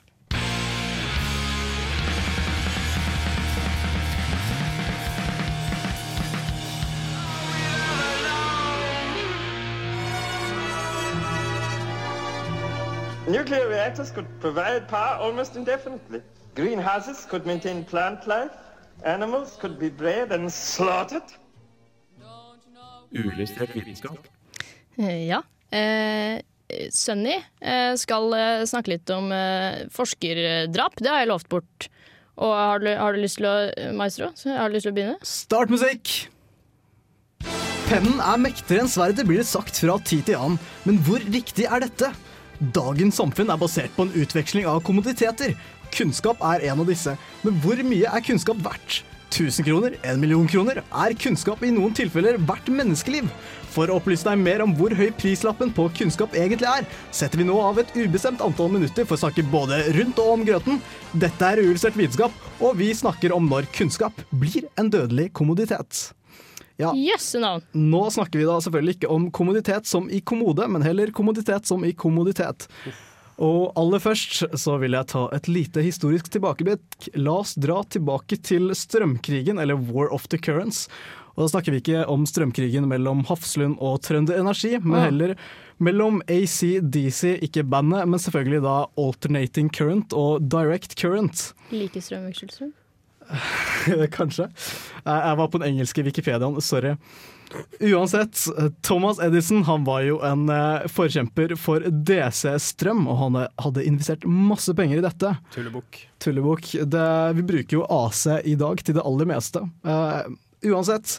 Nuclear 13.28 13.68
reactors 13.68 14.10
could 14.10 14.26
provide 14.40 14.84
power 14.88 15.18
almost 15.26 15.56
indefinitely. 15.56 16.20
Greenhouses 16.54 17.26
could 17.30 17.46
maintain 17.46 17.84
plant 17.84 18.26
life. 18.26 18.50
Animals 19.04 19.56
could 19.60 19.78
be 19.78 19.90
bred 19.90 20.30
and 20.32 20.50
slaughtered. 20.52 21.22
Uillustrert 23.12 23.74
vitenskap. 23.74 24.18
Eh, 24.98 25.26
Ja. 25.26 25.40
Eh, 25.74 26.40
Sunny 26.94 27.34
eh, 27.60 27.94
skal 28.00 28.30
eh, 28.36 28.64
snakke 28.68 28.94
litt 28.94 29.10
om 29.14 29.32
eh, 29.34 29.84
forskerdrap. 29.94 31.00
Det 31.00 31.10
har 31.10 31.22
jeg 31.22 31.32
lovt 31.32 31.50
bort. 31.52 31.88
Og 32.34 32.50
har 32.50 32.82
du, 32.82 32.88
har 32.98 33.14
du 33.14 33.22
lyst 33.22 33.38
til 33.38 33.46
å 33.46 33.56
Maestro, 33.94 34.32
har 34.50 34.70
du 34.70 34.74
lyst 34.74 34.88
til 34.88 34.94
å 34.94 34.96
begynne? 34.96 35.18
Start 35.28 35.70
musikk! 35.70 36.14
Pennen 37.84 38.18
er 38.24 38.40
mektigere 38.40 38.82
enn 38.82 38.90
sverdet, 38.90 39.26
blir 39.28 39.42
det 39.42 39.46
sagt 39.46 39.78
fra 39.78 39.98
tid 40.02 40.24
til 40.26 40.40
annen. 40.40 40.58
Men 40.88 40.98
hvor 41.06 41.22
riktig 41.22 41.68
er 41.68 41.84
dette? 41.84 42.10
Dagens 42.74 43.20
samfunn 43.20 43.52
er 43.52 43.60
basert 43.60 43.92
på 43.94 44.06
en 44.06 44.14
utveksling 44.18 44.66
av 44.66 44.80
kommoditeter. 44.86 45.54
Kunnskap 45.94 46.42
er 46.48 46.64
en 46.70 46.82
av 46.82 46.88
disse. 46.90 47.14
Men 47.44 47.60
hvor 47.62 47.78
mye 47.86 48.10
er 48.10 48.24
kunnskap 48.24 48.58
verdt? 48.64 49.02
1000 49.34 49.66
kroner? 49.66 49.98
1 50.02 50.18
million 50.22 50.48
kroner? 50.48 50.80
Er 50.90 51.14
kunnskap 51.18 51.62
i 51.62 51.72
noen 51.74 51.94
tilfeller 51.94 52.40
verdt 52.48 52.70
menneskeliv? 52.72 53.30
For 53.74 53.90
å 53.90 53.98
opplyse 53.98 54.26
deg 54.28 54.38
mer 54.38 54.62
om 54.62 54.72
hvor 54.78 54.94
høy 54.94 55.08
prislappen 55.18 55.72
på 55.74 55.88
kunnskap 55.98 56.34
egentlig 56.38 56.68
er, 56.70 56.84
setter 57.10 57.40
vi 57.40 57.46
nå 57.48 57.56
av 57.58 57.80
et 57.82 57.90
ubestemt 57.98 58.42
antall 58.44 58.70
minutter 58.70 59.06
for 59.06 59.18
å 59.18 59.22
snakke 59.24 59.42
både 59.50 59.80
rundt 59.96 60.20
og 60.22 60.34
om 60.36 60.44
grøten. 60.46 60.82
Dette 61.10 61.48
er 61.48 61.62
Uillustrert 61.64 61.98
vitenskap, 61.98 62.36
og 62.62 62.76
vi 62.78 62.92
snakker 62.94 63.34
om 63.34 63.48
når 63.50 63.66
kunnskap 63.74 64.20
blir 64.30 64.68
en 64.78 64.92
dødelig 64.94 65.32
kommoditet. 65.34 66.04
Ja. 66.78 66.92
Yes, 66.94 67.32
no. 67.38 67.56
Nå 67.74 68.04
snakker 68.14 68.40
vi 68.40 68.46
da 68.46 68.60
selvfølgelig 68.62 68.96
ikke 68.98 69.10
om 69.14 69.26
kommoditet 69.34 69.90
som 69.90 70.06
i 70.10 70.22
kommode, 70.22 70.66
men 70.70 70.86
heller 70.86 71.10
kommoditet 71.14 71.66
som 71.70 71.82
i 71.86 71.92
kommoditet. 71.98 72.68
Og 73.42 73.72
aller 73.78 74.02
først 74.02 74.44
så 74.62 74.76
vil 74.78 74.94
jeg 74.94 75.10
ta 75.10 75.24
et 75.34 75.50
lite 75.50 75.82
historisk 75.82 76.30
tilbakeblikk. 76.34 77.10
La 77.18 77.40
oss 77.42 77.56
dra 77.58 77.80
tilbake 77.90 78.38
til 78.46 78.70
strømkrigen, 78.78 79.58
eller 79.58 79.78
War 79.90 80.12
of 80.14 80.28
the 80.30 80.38
Currents. 80.38 80.86
Og 81.34 81.44
da 81.44 81.50
snakker 81.50 81.74
vi 81.74 81.82
ikke 81.82 82.04
om 82.10 82.26
strømkrigen 82.28 82.86
mellom 82.90 83.24
Hafslund 83.28 83.80
og 83.82 84.00
Trønder 84.06 84.38
Energi, 84.38 84.76
men 84.82 85.08
heller 85.08 85.34
mellom 85.82 86.20
ACDC, 86.30 87.40
ikke 87.42 87.66
bandet, 87.66 88.06
men 88.06 88.22
selvfølgelig 88.22 88.62
da 88.62 88.76
Alternating 89.00 89.70
Current 89.74 90.14
og 90.14 90.46
Direct 90.46 90.94
Current. 91.00 91.50
Like 91.74 92.00
strømvekselstrøm. 92.00 92.72
Kanskje. 94.18 94.50
Jeg 95.04 95.38
var 95.40 95.48
på 95.48 95.58
den 95.58 95.72
engelske 95.72 96.04
Wikipediaen, 96.06 96.60
sorry. 96.62 96.94
Uansett, 97.80 98.38
Thomas 98.82 99.20
Edison 99.22 99.62
han 99.64 99.84
var 99.86 100.02
jo 100.02 100.16
en 100.26 100.48
eh, 100.50 100.86
forkjemper 100.90 101.54
for 101.60 101.84
DC-strøm, 101.86 103.04
og 103.10 103.20
han 103.20 103.38
eh, 103.42 103.50
hadde 103.62 103.84
investert 103.86 104.26
masse 104.26 104.74
penger 104.74 104.98
i 104.98 105.04
dette. 105.04 105.34
Tullebukk. 105.54 106.00
Tullebukk. 106.24 106.72
Det, 106.90 107.06
vi 107.38 107.46
bruker 107.46 107.78
jo 107.78 107.86
AC 107.86 108.26
i 108.42 108.56
dag 108.58 108.82
til 108.82 108.98
det 108.98 109.06
aller 109.06 109.30
meste. 109.30 109.62
Uansett, 110.64 111.18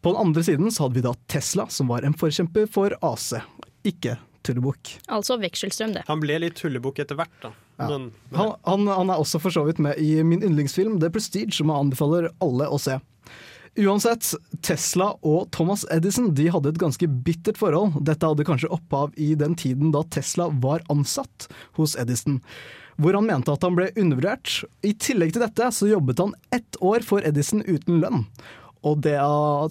på 0.00 0.12
den 0.12 0.20
andre 0.22 0.44
siden 0.46 0.70
så 0.70 0.86
hadde 0.86 1.00
vi 1.00 1.04
da 1.06 1.14
Tesla, 1.32 1.68
som 1.72 1.90
var 1.90 2.06
en 2.06 2.14
forkjemper 2.16 2.68
for 2.70 2.94
AC, 3.04 3.32
ikke 3.86 4.16
tullebukk. 4.46 4.96
Altså 5.10 5.38
vekselstrøm, 5.42 5.96
det. 5.96 6.04
Han 6.06 6.22
ble 6.22 6.38
litt 6.44 6.58
tullebukk 6.60 7.00
etter 7.02 7.18
hvert, 7.18 7.34
da. 7.42 7.52
Ja. 7.76 7.90
Men, 7.90 8.12
Han, 8.32 8.54
han, 8.64 8.86
han 8.88 9.10
er 9.12 9.20
også 9.20 9.40
for 9.42 9.52
så 9.52 9.66
vidt 9.66 9.82
med 9.82 9.98
i 10.00 10.22
min 10.24 10.44
yndlingsfilm 10.46 11.00
The 11.02 11.10
Prestige, 11.12 11.52
som 11.58 11.72
jeg 11.72 11.86
anbefaler 11.86 12.30
alle 12.44 12.70
å 12.72 12.78
se. 12.80 13.00
Uansett, 13.76 14.30
Tesla 14.64 15.10
og 15.20 15.50
Thomas 15.52 15.82
Edison 15.92 16.30
de 16.34 16.46
hadde 16.48 16.70
et 16.72 16.80
ganske 16.80 17.08
bittert 17.26 17.58
forhold. 17.60 17.98
Dette 18.08 18.24
hadde 18.24 18.46
kanskje 18.48 18.70
opphav 18.72 19.12
i 19.20 19.34
den 19.36 19.52
tiden 19.58 19.92
da 19.92 20.00
Tesla 20.08 20.48
var 20.62 20.84
ansatt 20.92 21.48
hos 21.76 21.96
Edison. 22.00 22.38
Hvor 22.96 23.18
han 23.18 23.28
mente 23.28 23.52
at 23.52 23.66
han 23.66 23.76
ble 23.76 23.90
undervurdert. 23.92 24.62
I 24.80 24.94
tillegg 24.96 25.34
til 25.34 25.44
dette 25.44 25.68
så 25.76 25.90
jobbet 25.90 26.22
han 26.24 26.32
ett 26.56 26.80
år 26.80 27.04
for 27.04 27.20
Edison 27.28 27.60
uten 27.66 28.00
lønn. 28.00 28.24
Og 28.86 29.00
det 29.02 29.16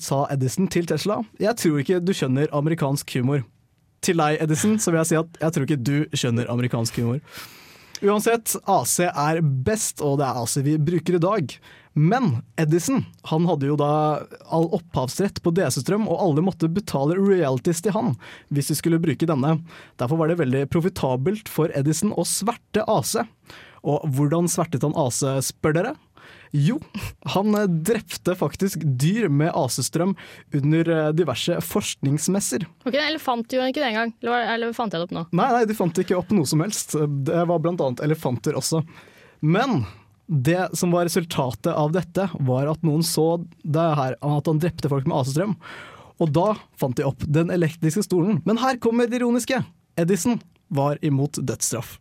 sa 0.04 0.24
Edison 0.34 0.68
til 0.72 0.88
Tesla. 0.90 1.22
Jeg 1.40 1.56
tror 1.62 1.82
ikke 1.82 2.02
du 2.04 2.12
skjønner 2.16 2.52
amerikansk 2.56 3.16
humor. 3.20 3.46
Til 4.06 4.20
deg, 4.20 4.42
Edison, 4.44 4.76
så 4.82 4.92
vil 4.92 5.02
jeg 5.02 5.12
si 5.12 5.20
at 5.22 5.40
jeg 5.42 5.56
tror 5.56 5.68
ikke 5.68 5.82
du 5.82 5.96
skjønner 6.14 6.52
amerikansk 6.52 7.00
humor. 7.02 7.22
Uansett, 8.04 8.58
AC 8.68 9.00
er 9.08 9.40
best, 9.42 10.04
og 10.04 10.20
det 10.20 10.28
er 10.28 10.40
AC 10.42 10.58
vi 10.66 10.76
bruker 10.92 11.16
i 11.16 11.24
dag. 11.24 11.56
Men 11.96 12.42
Edison 12.60 13.06
han 13.32 13.46
hadde 13.48 13.70
jo 13.70 13.78
da 13.80 13.92
all 14.52 14.68
opphavsrett 14.76 15.40
på 15.42 15.54
DC-strøm, 15.56 16.10
og 16.12 16.20
alle 16.26 16.44
måtte 16.44 16.68
betale 16.68 17.16
royalties 17.16 17.80
til 17.86 17.96
han 17.96 18.12
hvis 18.52 18.74
de 18.74 18.76
skulle 18.82 19.00
bruke 19.02 19.30
denne. 19.30 19.56
Derfor 20.02 20.20
var 20.20 20.30
det 20.30 20.42
veldig 20.42 20.66
profitabelt 20.74 21.48
for 21.52 21.72
Edison 21.72 22.12
å 22.12 22.28
sverte 22.28 22.84
AC. 22.84 23.16
Og 23.88 24.04
hvordan 24.18 24.52
svertet 24.52 24.84
han 24.84 24.98
AC, 25.00 25.24
spør 25.48 25.80
dere? 25.80 25.96
Jo, 26.56 26.78
han 27.34 27.56
eh, 27.58 27.68
drepte 27.68 28.36
faktisk 28.40 28.84
dyr 28.86 29.28
med 29.28 29.52
AC-strøm 29.52 30.14
under 30.56 30.92
eh, 30.94 31.10
diverse 31.18 31.58
forskningsmesser. 31.68 32.64
Ok, 32.88 32.96
elefant 32.96 33.52
gjorde 33.52 33.74
ikke 33.74 33.84
det 33.84 33.90
engang. 33.92 34.14
Eller, 34.24 34.48
eller 34.54 34.78
fant 34.78 34.96
jeg 34.96 35.04
det 35.04 35.10
opp 35.10 35.16
nå? 35.18 35.26
Nei, 35.36 35.50
nei, 35.58 35.66
de 35.68 35.76
fant 35.76 36.00
ikke 36.06 36.18
opp 36.20 36.32
noe 36.36 36.48
som 36.48 36.64
helst. 36.64 36.96
Det 37.28 37.44
var 37.50 37.62
blant 37.64 37.84
annet 37.84 38.06
elefanter 38.08 38.56
også. 38.56 38.86
Men 39.44 39.84
det 40.32 40.70
som 40.80 40.96
var 40.96 41.10
resultatet 41.10 41.74
av 41.74 41.92
dette, 41.94 42.30
var 42.40 42.72
at 42.72 42.88
noen 42.88 43.04
så 43.06 43.44
det 43.62 43.90
her, 44.00 44.16
at 44.22 44.50
han 44.50 44.62
drepte 44.64 44.90
folk 44.92 45.10
med 45.10 45.20
AC-strøm. 45.20 45.58
Og 46.24 46.32
da 46.32 46.54
fant 46.80 46.96
de 46.96 47.04
opp 47.06 47.28
den 47.28 47.52
elektriske 47.52 48.06
stolen. 48.08 48.40
Men 48.48 48.64
her 48.64 48.80
kommer 48.82 49.10
det 49.12 49.20
ironiske. 49.20 49.60
Edison 50.00 50.40
var 50.72 50.98
imot 51.06 51.42
dødsstraff. 51.44 51.98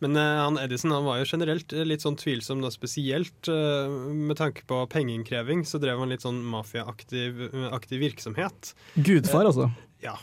Men 0.00 0.16
eh, 0.16 0.22
han 0.22 0.58
Edison 0.58 0.94
han 0.96 1.04
var 1.04 1.20
jo 1.20 1.28
generelt 1.28 1.72
eh, 1.76 1.84
litt 1.84 2.04
sånn 2.04 2.16
tvilsom, 2.20 2.62
da, 2.64 2.70
spesielt 2.72 3.48
eh, 3.52 3.92
med 4.16 4.38
tanke 4.40 4.64
på 4.68 4.80
pengeinnkreving. 4.92 5.66
Så 5.68 5.80
drev 5.82 6.00
han 6.00 6.12
litt 6.12 6.24
sånn 6.24 6.40
mafiaaktiv 6.50 7.46
eh, 7.52 7.96
virksomhet. 8.00 8.74
Gudfar, 8.96 9.44
altså. 9.52 9.70
Ja. 10.04 10.16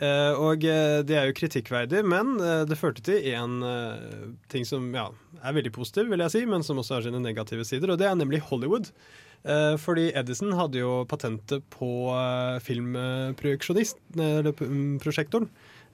Og 0.00 0.62
det 0.64 1.12
er 1.12 1.26
jo 1.28 1.34
kritikkverdig, 1.36 1.98
men 2.08 2.38
det 2.40 2.78
førte 2.80 3.02
til 3.04 3.20
én 3.34 3.58
ting 4.48 4.64
som 4.64 4.86
ja, 4.96 5.10
er 5.44 5.52
veldig 5.52 5.74
positiv, 5.76 6.08
vil 6.08 6.22
jeg 6.24 6.32
si, 6.32 6.40
men 6.48 6.64
som 6.64 6.80
også 6.80 6.94
har 6.94 7.04
sine 7.04 7.20
negative 7.20 7.66
sider, 7.68 7.92
og 7.92 7.98
det 8.00 8.08
er 8.08 8.16
nemlig 8.16 8.40
Hollywood. 8.46 8.88
Fordi 9.84 10.06
Edison 10.16 10.56
hadde 10.56 10.80
jo 10.80 11.04
patentet 11.10 11.68
på 11.76 12.16
uh, 12.16 12.56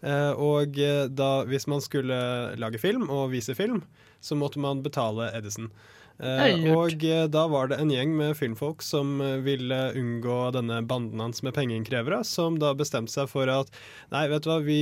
Eh, 0.07 0.33
og 0.39 0.79
eh, 0.79 1.05
da, 1.11 1.31
hvis 1.51 1.67
man 1.71 1.83
skulle 1.83 2.17
lage 2.61 2.81
film 2.83 3.09
og 3.11 3.33
vise 3.35 3.57
film, 3.59 3.83
så 4.23 4.39
måtte 4.39 4.63
man 4.63 4.85
betale 4.85 5.33
Edison. 5.35 5.71
Eh, 6.17 6.63
og 6.73 7.03
da 7.29 7.43
var 7.53 7.69
det 7.69 7.77
en 7.83 7.91
gjeng 7.93 8.15
med 8.17 8.39
filmfolk 8.39 8.81
som 8.85 9.19
ville 9.45 9.81
unngå 9.99 10.39
denne 10.57 10.79
banden 10.89 11.21
hans 11.21 11.43
med 11.45 11.53
pengeinnkrevere, 11.59 12.23
som 12.25 12.57
da 12.63 12.73
bestemte 12.79 13.13
seg 13.13 13.29
for 13.29 13.51
at 13.53 13.69
nei, 14.15 14.25
vet 14.33 14.47
du 14.47 14.51
hva, 14.53 14.63
vi, 14.65 14.81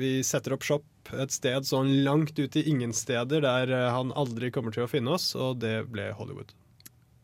vi 0.00 0.16
setter 0.26 0.56
opp 0.56 0.66
shop 0.66 1.12
et 1.14 1.30
sted 1.30 1.68
sånn 1.68 1.92
langt 2.02 2.34
ut 2.40 2.58
i 2.58 2.64
ingen 2.66 2.96
steder 2.96 3.44
der 3.44 3.70
han 3.94 4.10
aldri 4.18 4.50
kommer 4.50 4.74
til 4.74 4.88
å 4.88 4.90
finne 4.90 5.14
oss, 5.14 5.34
og 5.38 5.60
det 5.62 5.84
ble 5.92 6.10
Hollywood. 6.18 6.50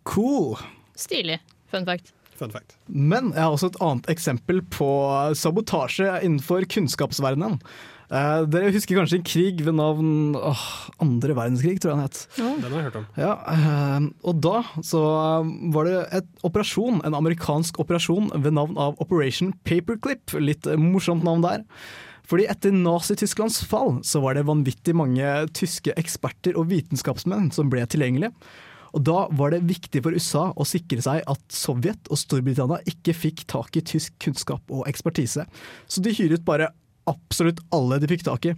Cool. 0.07 0.55
Stilig. 0.95 1.41
Fun 1.73 1.89
fact. 1.89 2.15
Fun 2.41 2.53
fact. 2.55 2.77
Men 2.89 3.35
jeg 3.35 3.45
har 3.45 3.53
også 3.53 3.69
et 3.75 3.81
annet 3.85 4.11
eksempel 4.13 4.63
på 4.73 4.91
sabotasje 5.37 6.21
innenfor 6.25 6.65
kunnskapsverdenen. 6.73 7.59
Eh, 8.11 8.43
dere 8.51 8.73
husker 8.75 8.99
kanskje 8.99 9.21
en 9.21 9.27
krig 9.27 9.61
ved 9.63 9.77
navn 9.79 10.35
åh, 10.35 10.63
andre 11.05 11.37
verdenskrig, 11.37 11.77
tror 11.79 11.93
jeg 11.93 11.99
den 11.99 12.07
het. 12.09 12.23
Den 12.41 12.65
har 12.65 12.79
jeg 12.81 12.87
hørt 12.89 12.99
om. 12.99 13.07
Ja, 13.21 13.35
eh, 13.53 14.09
og 14.27 14.41
da 14.43 14.63
så 14.83 15.03
var 15.77 15.87
det 15.87 15.99
et 16.19 16.31
operasjon, 16.47 17.03
en 17.07 17.19
amerikansk 17.19 17.79
operasjon 17.83 18.33
ved 18.35 18.57
navn 18.57 18.81
av 18.81 18.99
Operation 19.05 19.53
Paperclip. 19.69 20.35
Litt 20.43 20.67
morsomt 20.81 21.27
navn 21.27 21.47
der. 21.47 21.63
Fordi 22.31 22.47
etter 22.51 22.75
Nazi-Tysklands 22.75 23.61
fall 23.67 24.01
så 24.07 24.23
var 24.23 24.37
det 24.39 24.47
vanvittig 24.47 24.95
mange 24.95 25.31
tyske 25.57 25.95
eksperter 25.99 26.59
og 26.59 26.69
vitenskapsmenn 26.71 27.51
som 27.55 27.71
ble 27.71 27.83
tilgjengelige. 27.91 28.35
Og 28.97 29.05
da 29.07 29.25
var 29.39 29.55
det 29.55 29.63
viktig 29.69 30.03
for 30.05 30.17
USA 30.17 30.49
å 30.55 30.67
sikre 30.67 31.03
seg 31.05 31.23
at 31.31 31.43
Sovjet 31.55 32.11
og 32.11 32.19
Storbritannia 32.21 32.81
ikke 32.91 33.15
fikk 33.17 33.47
tak 33.51 33.79
i 33.79 33.85
tysk 33.87 34.17
kunnskap 34.23 34.63
og 34.73 34.87
ekspertise. 34.91 35.47
Så 35.87 36.03
de 36.05 36.15
hyret 36.17 36.47
bare 36.47 36.73
absolutt 37.11 37.63
alle 37.75 38.01
de 38.03 38.11
fikk 38.11 38.27
tak 38.27 38.51
i. 38.51 38.55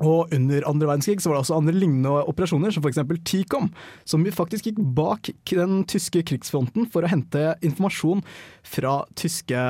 Og 0.00 0.32
under 0.32 0.64
andre 0.68 0.88
verdenskrig 0.88 1.20
så 1.20 1.30
var 1.30 1.38
det 1.38 1.44
også 1.44 1.58
andre 1.58 1.74
lignende 1.76 2.22
operasjoner, 2.30 2.72
som 2.72 2.84
f.eks. 2.84 3.00
TICOM, 3.26 3.68
som 4.08 4.24
faktisk 4.32 4.70
gikk 4.70 4.78
bak 4.96 5.32
den 5.50 5.82
tyske 5.90 6.22
krigsfronten 6.30 6.88
for 6.92 7.04
å 7.04 7.10
hente 7.10 7.56
informasjon 7.66 8.22
fra 8.64 9.00
tyske 9.18 9.64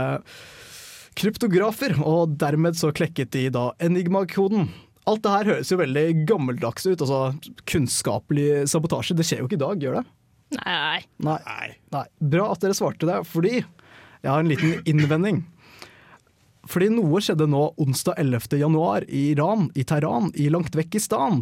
kryptografer, 1.19 1.97
og 2.07 2.37
dermed 2.41 2.79
så 2.79 2.93
klekket 2.95 3.33
de 3.35 3.49
da 3.55 3.71
Enigma-koden. 3.83 4.69
Alt 5.09 5.23
det 5.25 5.33
her 5.33 5.49
høres 5.55 5.71
jo 5.73 5.79
veldig 5.81 6.07
gammeldags 6.29 6.85
ut, 6.87 7.01
altså 7.01 7.21
kunnskapelig 7.71 8.67
sabotasje. 8.71 9.17
Det 9.17 9.25
skjer 9.27 9.43
jo 9.43 9.49
ikke 9.49 9.57
i 9.57 9.63
dag, 9.63 9.85
gjør 9.85 10.01
det? 10.01 10.05
Nei. 10.59 10.99
Nei. 11.25 11.39
Nei. 11.95 12.05
Bra 12.35 12.51
at 12.53 12.61
dere 12.65 12.77
svarte 12.77 13.09
det, 13.09 13.21
fordi 13.31 13.55
jeg 13.61 14.29
har 14.29 14.43
en 14.43 14.51
liten 14.51 14.77
innvending. 14.91 15.45
Fordi 16.69 16.91
noe 16.93 17.23
skjedde 17.25 17.49
nå 17.51 17.71
onsdag 17.81 18.19
11. 18.21 18.59
januar 18.61 19.07
i 19.09 19.31
Iran, 19.33 19.71
i 19.75 19.87
Teheran, 19.87 20.29
i 20.37 20.51
langt 20.53 20.77
vekk 20.77 20.99
i 20.99 21.03
stan. 21.03 21.41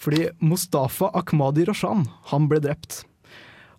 Fordi 0.00 0.30
Mustafa 0.44 1.10
Akhmadi 1.16 1.66
Roshan, 1.68 2.06
han 2.32 2.48
ble 2.50 2.62
drept. 2.64 3.02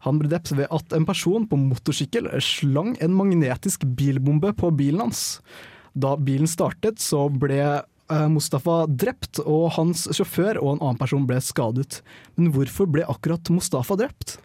Han 0.06 0.22
ble 0.22 0.30
drept 0.32 0.54
ved 0.56 0.70
at 0.74 0.94
en 0.96 1.08
person 1.08 1.48
på 1.50 1.58
motorsykkel 1.60 2.30
slang 2.44 2.94
en 3.04 3.16
magnetisk 3.18 3.84
bilbombe 3.98 4.54
på 4.58 4.72
bilen 4.78 5.08
hans. 5.08 5.40
Da 5.98 6.14
bilen 6.22 6.50
startet, 6.50 7.02
så 7.02 7.26
ble 7.34 7.82
Mustafa 8.32 8.86
drept, 8.88 9.42
og 9.44 9.74
hans 9.76 10.06
sjåfør 10.16 10.62
og 10.62 10.76
en 10.76 10.84
annen 10.84 11.00
person 11.00 11.26
ble 11.28 11.42
skadet. 11.44 12.02
Men 12.38 12.54
hvorfor 12.56 12.88
ble 12.90 13.04
akkurat 13.08 13.52
Mustafa 13.52 13.98
drept? 14.00 14.38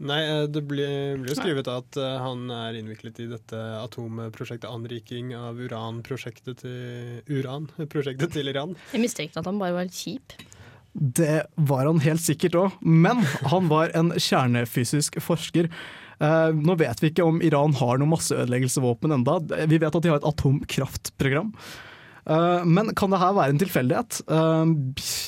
Nei, 0.00 0.20
eh, 0.24 0.46
det 0.48 0.62
blir 0.64 1.18
ble 1.20 1.28
jo 1.28 1.36
skrevet 1.36 1.68
at 1.68 1.98
eh, 2.00 2.16
han 2.22 2.46
er 2.54 2.78
innviklet 2.78 3.20
i 3.20 3.28
dette 3.28 3.58
atomprosjektet 3.82 4.68
anriking 4.70 5.34
av 5.36 5.60
uranprosjektet 5.60 6.62
til 6.62 7.20
uran, 7.28 7.68
prosjektet 7.92 8.32
til 8.36 8.48
Iran. 8.52 8.72
Jeg 8.94 9.04
mistenkte 9.04 9.42
at 9.42 9.50
han 9.50 9.60
bare 9.60 9.76
var 9.76 9.92
kjip. 9.92 10.38
Det 10.90 11.44
var 11.68 11.84
han 11.86 12.00
helt 12.02 12.24
sikkert 12.24 12.56
òg, 12.58 12.78
men 12.80 13.20
han 13.52 13.68
var 13.70 13.92
en 13.98 14.14
kjernefysisk 14.16 15.20
forsker. 15.22 15.68
Eh, 16.20 16.48
nå 16.56 16.78
vet 16.80 17.04
vi 17.04 17.12
ikke 17.12 17.28
om 17.28 17.44
Iran 17.44 17.76
har 17.76 18.00
noe 18.00 18.14
masseødeleggelsesvåpen 18.16 19.20
enda. 19.20 19.36
Vi 19.68 19.78
vet 19.84 19.92
at 19.92 20.00
de 20.00 20.14
har 20.14 20.22
et 20.22 20.30
atomkraftprogram. 20.32 21.52
Eh, 22.26 22.64
men 22.64 22.92
kan 22.94 23.12
det 23.12 23.20
her 23.20 23.34
være 23.36 23.54
en 23.54 23.60
tilfeldighet? 23.60 24.20
Eh, 24.30 24.72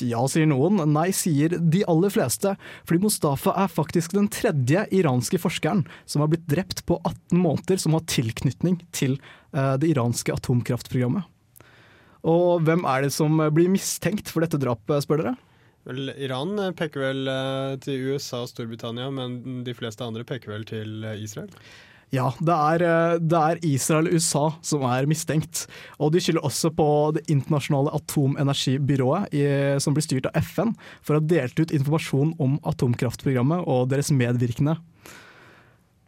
ja, 0.09 0.23
sier 0.29 0.49
noen. 0.49 0.81
Nei, 0.93 1.09
sier 1.15 1.57
de 1.57 1.83
aller 1.89 2.13
fleste. 2.13 2.55
Fordi 2.87 3.03
Mustafa 3.03 3.55
er 3.63 3.71
faktisk 3.71 4.15
den 4.17 4.29
tredje 4.33 4.85
iranske 4.93 5.39
forskeren 5.41 5.85
som 6.05 6.23
har 6.23 6.33
blitt 6.33 6.47
drept 6.49 6.83
på 6.89 6.99
18 7.01 7.39
måneder, 7.39 7.81
som 7.81 7.97
har 7.97 8.05
tilknytning 8.09 8.81
til 8.95 9.17
eh, 9.53 9.75
det 9.81 9.93
iranske 9.93 10.35
atomkraftprogrammet. 10.35 11.29
Og 12.23 12.61
hvem 12.63 12.85
er 12.87 13.03
det 13.03 13.11
som 13.11 13.41
blir 13.51 13.71
mistenkt 13.71 14.29
for 14.31 14.45
dette 14.45 14.59
drapet, 14.61 15.03
spør 15.03 15.25
dere? 15.25 15.33
Vel, 15.83 16.13
Iran 16.23 16.55
peker 16.79 17.01
vel 17.01 17.27
til 17.83 18.13
USA 18.13 18.45
og 18.45 18.47
Storbritannia, 18.47 19.09
men 19.11 19.65
de 19.67 19.73
fleste 19.75 20.05
andre 20.07 20.23
peker 20.23 20.53
vel 20.53 20.63
til 20.69 21.03
Israel? 21.19 21.51
Ja, 22.13 22.27
det 22.37 22.53
er, 22.53 22.83
eh, 22.85 23.17
det 23.17 23.39
er 23.39 23.61
Israel 23.65 24.07
og 24.07 24.13
USA 24.13 24.43
som 24.61 24.85
er 24.85 25.09
mistenkt. 25.09 25.65
Og 25.97 26.13
de 26.13 26.21
skylder 26.21 26.45
også 26.45 26.69
på 26.77 26.87
Det 27.17 27.25
internasjonale 27.27 27.93
atomenergibyrået, 27.97 29.81
som 29.81 29.93
blir 29.95 30.05
styrt 30.05 30.29
av 30.29 30.37
FN, 30.37 30.75
for 31.01 31.15
å 31.15 31.21
ha 31.21 31.25
delt 31.25 31.57
ut 31.59 31.73
informasjon 31.73 32.35
om 32.39 32.59
atomkraftprogrammet 32.69 33.65
og 33.65 33.89
deres 33.89 34.11
medvirkende. 34.13 34.77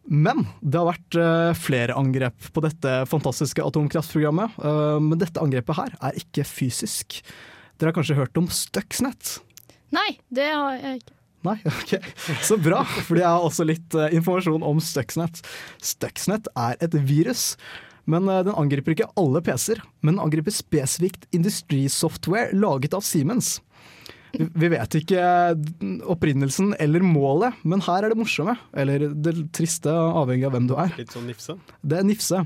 Men 0.06 0.44
det 0.62 0.78
har 0.78 0.92
vært 0.92 1.18
eh, 1.18 1.52
flere 1.58 1.98
angrep 1.98 2.52
på 2.54 2.62
dette 2.62 2.94
fantastiske 3.10 3.64
atomkraftprogrammet. 3.66 4.60
Eh, 4.62 4.98
men 5.02 5.22
dette 5.22 5.42
angrepet 5.42 5.80
her 5.80 5.98
er 5.98 6.22
ikke 6.22 6.46
fysisk. 6.46 7.20
Dere 7.80 7.90
har 7.90 7.98
kanskje 7.98 8.20
hørt 8.20 8.38
om 8.38 8.50
Stuxnet? 8.54 9.40
Nei, 9.96 10.20
det 10.34 10.52
har 10.54 10.78
jeg 10.78 11.02
ikke. 11.02 11.15
Nei, 11.46 11.58
ok. 11.72 11.96
Så 12.46 12.58
bra, 12.62 12.84
fordi 13.08 13.24
jeg 13.24 13.32
har 13.32 13.46
også 13.46 13.68
litt 13.68 13.98
uh, 13.98 14.08
informasjon 14.10 14.66
om 14.66 14.82
Stuxnet. 14.84 15.42
Stuxnet 15.84 16.50
er 16.58 16.80
et 16.84 16.98
virus, 17.08 17.54
men 18.10 18.30
uh, 18.32 18.42
den 18.46 18.58
angriper 18.58 18.96
ikke 18.96 19.12
alle 19.20 19.44
PC-er. 19.46 19.84
Men 20.02 20.18
den 20.18 20.26
angriper 20.26 20.56
spesifikt 20.56 21.30
industrisoftware 21.36 22.52
laget 22.58 22.98
av 22.98 23.06
Siemens. 23.06 23.60
Vi 24.36 24.50
vi 24.60 24.68
vet 24.74 24.98
ikke 25.00 25.22
opprinnelsen 26.12 26.74
eller 26.84 27.04
målet, 27.06 27.56
men 27.64 27.84
her 27.86 28.04
er 28.04 28.12
det 28.12 28.20
morsomme. 28.20 28.58
Eller 28.76 29.08
det 29.14 29.36
triste, 29.56 29.92
avhengig 29.92 30.50
av 30.50 30.58
hvem 30.58 30.68
du 30.68 30.76
er. 30.76 30.92
Litt 31.00 31.16
sånn 31.16 31.30
nifse? 31.30 31.56
Det 31.82 32.02
er 32.02 32.08
nifse. 32.08 32.42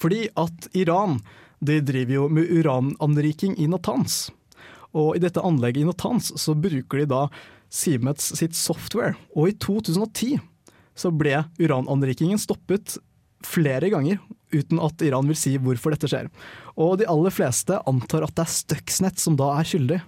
Fordi 0.00 0.24
at 0.40 0.70
Iran 0.76 1.20
de 1.66 1.80
driver 1.84 2.14
jo 2.14 2.24
med 2.32 2.50
urananriking 2.52 3.56
i 3.60 3.68
Natanz. 3.70 4.26
Og 4.96 5.16
i 5.16 5.22
dette 5.22 5.42
anlegget 5.44 5.84
i 5.84 5.88
Natanz 5.88 6.32
så 6.40 6.54
bruker 6.56 7.02
de 7.02 7.08
da 7.10 7.22
Siemens 7.72 8.32
sitt 8.38 8.56
software. 8.56 9.16
Og 9.36 9.50
i 9.50 9.56
2010 9.62 10.38
så 10.96 11.12
ble 11.12 11.42
urananrikingen 11.60 12.40
stoppet 12.40 12.96
flere 13.46 13.90
ganger, 13.92 14.18
uten 14.54 14.80
at 14.82 15.02
Iran 15.04 15.28
vil 15.28 15.38
si 15.38 15.54
hvorfor 15.60 15.92
dette 15.92 16.08
skjer. 16.10 16.30
Og 16.80 16.96
de 17.00 17.08
aller 17.10 17.34
fleste 17.34 17.78
antar 17.88 18.24
at 18.26 18.36
det 18.36 18.46
er 18.46 18.54
Stuxnet 18.54 19.22
som 19.22 19.36
da 19.38 19.52
er 19.58 19.68
skyldig. 19.68 20.00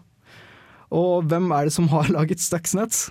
Og 0.95 1.27
hvem 1.29 1.51
er 1.53 1.69
det 1.69 1.75
som 1.77 1.91
har 1.93 2.09
laget 2.17 2.43
Stuxnet? 2.43 3.09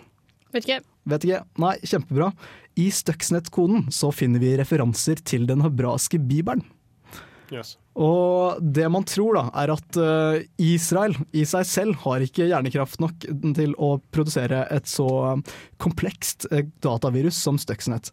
Vet 0.56 0.66
ikke. 0.66 0.80
Vet 1.08 1.28
ikke. 1.28 1.44
Nei, 1.62 1.76
kjempebra. 1.86 2.32
I 2.78 2.90
Stuxnet-koden 2.94 3.88
så 3.94 4.12
finner 4.14 4.42
vi 4.42 4.56
referanser 4.60 5.22
til 5.26 5.48
den 5.50 5.64
hebraiske 5.66 6.20
bibelen. 6.22 6.66
Yes. 7.54 7.76
Og 7.98 8.60
det 8.62 8.86
man 8.94 9.06
tror 9.08 9.38
da, 9.40 9.44
er 9.58 9.74
at 9.74 10.00
eh, 10.02 10.48
Israel 10.62 11.16
i 11.34 11.46
seg 11.50 11.66
selv 11.70 12.02
har 12.04 12.24
ikke 12.24 12.50
hjernekraft 12.50 13.02
nok 13.02 13.26
til 13.58 13.74
å 13.82 13.96
produsere 14.14 14.66
et 14.74 14.90
så 14.90 15.08
komplekst 15.82 16.50
eh, 16.52 16.68
datavirus 16.84 17.40
som 17.42 17.58
Stuxnet. 17.62 18.12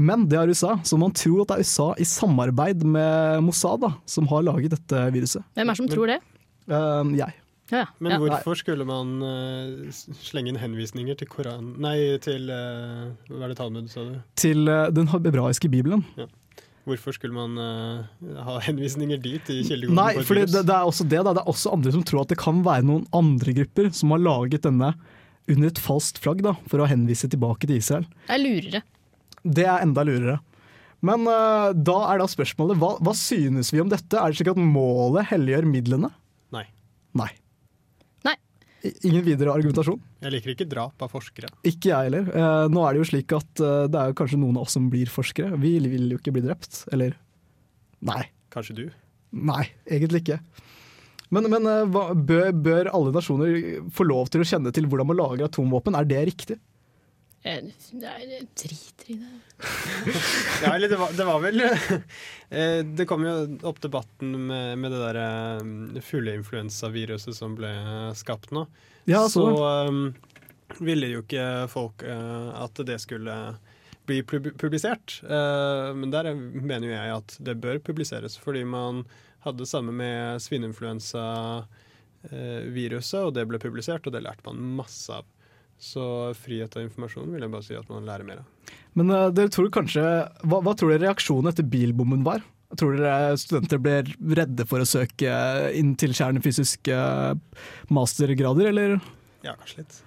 Men 0.00 0.24
det 0.30 0.38
er 0.40 0.48
USA, 0.48 0.78
så 0.86 0.96
man 1.00 1.12
tror 1.12 1.42
at 1.42 1.52
det 1.52 1.58
er 1.58 1.66
USA 1.68 1.90
i 2.00 2.06
samarbeid 2.08 2.86
med 2.88 3.44
Mossad 3.44 3.82
da, 3.84 3.92
som 4.08 4.28
har 4.30 4.46
laget 4.46 4.72
dette 4.72 5.04
viruset. 5.12 5.44
Hvem 5.58 5.66
er 5.66 5.76
det 5.76 5.82
som 5.82 5.90
tror 5.90 6.12
det? 6.14 6.20
Uh, 6.70 7.04
jeg. 7.18 7.36
Ja, 7.70 7.84
Men 8.02 8.16
hvorfor 8.18 8.56
skulle 8.58 8.86
man 8.88 9.20
uh, 9.22 9.90
slenge 10.24 10.50
inn 10.50 10.58
henvisninger 10.58 11.18
til 11.20 11.28
Koran... 11.30 11.74
Nei, 11.82 12.16
til 12.22 12.48
uh, 12.50 13.12
Hva 13.28 13.44
er 13.44 13.52
det 13.52 13.58
Talmud, 13.60 13.90
sa 13.92 14.06
du? 14.08 14.16
Til 14.40 14.66
den 14.96 15.10
hebraiske 15.12 15.70
bibelen. 15.70 16.02
Hvorfor 16.88 17.14
skulle 17.16 17.36
man 17.36 17.56
uh, 17.60 18.42
ha 18.46 18.58
henvisninger 18.66 19.20
dit 19.20 19.50
i? 19.52 19.60
Nei, 19.92 20.12
fordi 20.24 20.46
det, 20.48 20.64
det 20.68 20.76
er 20.76 20.88
også 20.88 21.06
det. 21.06 21.22
Da. 21.26 21.34
Det 21.36 21.42
er 21.44 21.50
også 21.52 21.74
andre 21.76 21.94
som 21.94 22.04
tror 22.08 22.24
at 22.24 22.32
det 22.32 22.40
kan 22.40 22.62
være 22.66 22.86
noen 22.88 23.04
andre 23.16 23.54
grupper 23.60 23.90
som 23.96 24.14
har 24.14 24.22
laget 24.24 24.64
denne 24.66 24.94
under 25.50 25.66
et 25.66 25.80
falskt 25.82 26.20
flagg, 26.22 26.44
da, 26.46 26.54
for 26.70 26.82
å 26.82 26.86
henvise 26.88 27.28
tilbake 27.30 27.66
til 27.66 27.80
Israel. 27.80 28.06
Det 28.28 28.36
er 28.36 28.42
lurere. 28.42 28.82
Det 29.40 29.66
er 29.66 29.82
enda 29.82 30.04
lurere. 30.06 30.38
Men 31.04 31.24
uh, 31.28 31.72
da 31.72 31.98
er 32.12 32.20
da 32.20 32.28
spørsmålet, 32.28 32.78
hva, 32.80 32.94
hva 33.00 33.14
synes 33.16 33.72
vi 33.72 33.80
om 33.82 33.90
dette? 33.90 34.16
Er 34.16 34.32
det 34.32 34.40
slik 34.40 34.52
at 34.52 34.60
målet 34.60 35.30
helliggjør 35.32 35.68
midlene? 35.68 36.12
Nei. 36.54 36.66
Nei. 37.16 37.30
Ingen 38.80 39.24
videre 39.26 39.52
argumentasjon? 39.52 40.00
Jeg 40.24 40.32
liker 40.32 40.54
ikke 40.54 40.68
drap 40.70 41.02
av 41.04 41.10
forskere. 41.12 41.50
Ikke 41.68 41.90
jeg 41.90 42.08
heller. 42.08 42.30
Eh, 42.32 42.66
nå 42.72 42.84
er 42.86 42.96
det 42.96 43.02
jo 43.02 43.08
slik 43.10 43.34
at 43.36 43.60
eh, 43.60 43.86
det 43.92 44.00
er 44.00 44.12
jo 44.12 44.16
kanskje 44.22 44.40
noen 44.40 44.56
av 44.56 44.64
oss 44.64 44.76
som 44.78 44.88
blir 44.92 45.10
forskere. 45.12 45.58
Vi 45.60 45.74
vil 45.84 46.08
jo 46.14 46.20
ikke 46.20 46.32
bli 46.36 46.44
drept. 46.46 46.84
Eller 46.94 47.18
Nei. 48.06 48.22
Kanskje 48.50 48.76
du? 48.78 48.84
Nei, 49.36 49.66
egentlig 49.86 50.24
ikke. 50.24 50.40
Men, 51.30 51.46
men 51.52 51.68
eh, 51.70 51.84
hva, 51.92 52.08
bør, 52.16 52.50
bør 52.56 52.90
alle 52.96 53.12
nasjoner 53.14 53.84
få 53.94 54.06
lov 54.08 54.32
til 54.32 54.42
å 54.42 54.48
kjenne 54.48 54.72
til 54.74 54.88
hvordan 54.90 55.10
man 55.12 55.20
lager 55.20 55.46
atomvåpen? 55.46 55.98
Er 55.98 56.08
det 56.08 56.24
riktig? 56.32 56.58
Nei, 57.40 57.72
jeg 58.28 58.44
driter 58.52 59.14
i 59.14 59.16
det. 59.16 59.36
Ja, 60.62 60.74
eller 60.74 60.90
det 60.92 60.98
var, 61.00 61.08
det 61.16 61.24
var 61.24 61.38
vel 61.40 61.62
eh, 61.64 62.84
Det 62.84 63.06
kom 63.08 63.24
jo 63.24 63.32
opp 63.68 63.80
debatten 63.80 64.34
med, 64.50 64.78
med 64.82 64.92
det 64.92 65.00
der 65.00 65.16
eh, 65.22 66.02
fugleinfluensaviruset 66.04 67.34
som 67.36 67.54
ble 67.56 67.70
skapt 68.18 68.50
nå. 68.52 68.66
Ja, 69.08 69.28
så 69.32 69.56
så 69.56 69.64
um, 69.88 70.14
ville 70.84 71.06
jo 71.14 71.20
ikke 71.24 71.66
folk 71.72 72.02
uh, 72.04 72.52
at 72.60 72.76
det 72.86 72.98
skulle 73.00 73.56
bli 74.06 74.22
publisert. 74.26 75.22
Uh, 75.24 75.94
men 75.96 76.10
der 76.12 76.34
mener 76.36 76.88
jo 76.88 76.94
jeg 76.94 77.16
at 77.16 77.36
det 77.40 77.60
bør 77.62 77.78
publiseres, 77.84 78.38
fordi 78.38 78.64
man 78.68 79.04
hadde 79.46 79.58
det 79.64 79.68
samme 79.72 79.92
med 79.96 80.42
svineinfluensaviruset, 80.44 83.20
og 83.24 83.34
det 83.34 83.48
ble 83.48 83.58
publisert, 83.62 84.06
og 84.06 84.12
det 84.12 84.22
lærte 84.28 84.44
man 84.50 84.76
masse 84.82 85.12
av. 85.16 85.24
Så 85.80 86.04
frihet 86.36 86.74
av 86.76 86.84
informasjon 86.84 87.30
vil 87.32 87.46
jeg 87.46 87.52
bare 87.52 87.64
si 87.64 87.76
at 87.78 87.88
man 87.88 88.04
lærer 88.04 88.26
mer 88.28 88.42
av. 88.42 88.72
Men 88.98 89.12
uh, 89.14 89.28
dere 89.32 89.52
tror 89.52 89.70
kanskje, 89.72 90.04
hva, 90.44 90.60
hva 90.60 90.74
tror 90.76 90.92
dere 90.92 91.06
reaksjonen 91.06 91.48
etter 91.50 91.64
bilbommen 91.64 92.24
var? 92.26 92.44
Tror 92.78 92.98
dere 92.98 93.38
studenter 93.40 93.80
ble 93.82 93.96
redde 94.36 94.66
for 94.68 94.84
å 94.84 94.86
søke 94.86 95.32
inn 95.74 95.96
til 95.98 96.12
kjernefysiske 96.14 97.00
mastergrader, 97.90 98.70
eller? 98.70 98.98
Ja, 99.46 99.56
kanskje 99.56 99.82
litt. 99.82 100.00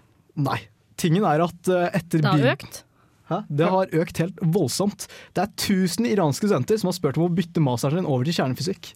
Nei. 0.46 0.60
Tingen 1.02 1.26
er 1.28 1.42
at 1.48 1.72
uh, 1.74 1.88
etter 1.90 2.22
Det 2.22 2.30
har 2.30 2.52
økt. 2.54 2.84
Hæ? 3.32 3.40
Det 3.50 3.72
har 3.74 3.98
økt 4.04 4.22
helt 4.22 4.46
voldsomt. 4.54 5.08
Det 5.34 5.42
er 5.42 5.52
1000 5.56 6.12
iranske 6.12 6.46
studenter 6.46 6.80
som 6.80 6.92
har 6.92 6.98
spurt 7.00 7.18
om 7.18 7.26
å 7.26 7.34
bytte 7.34 7.64
masteren 7.64 8.04
sin 8.04 8.10
over 8.10 8.28
til 8.28 8.38
kjernefysikk. 8.38 8.94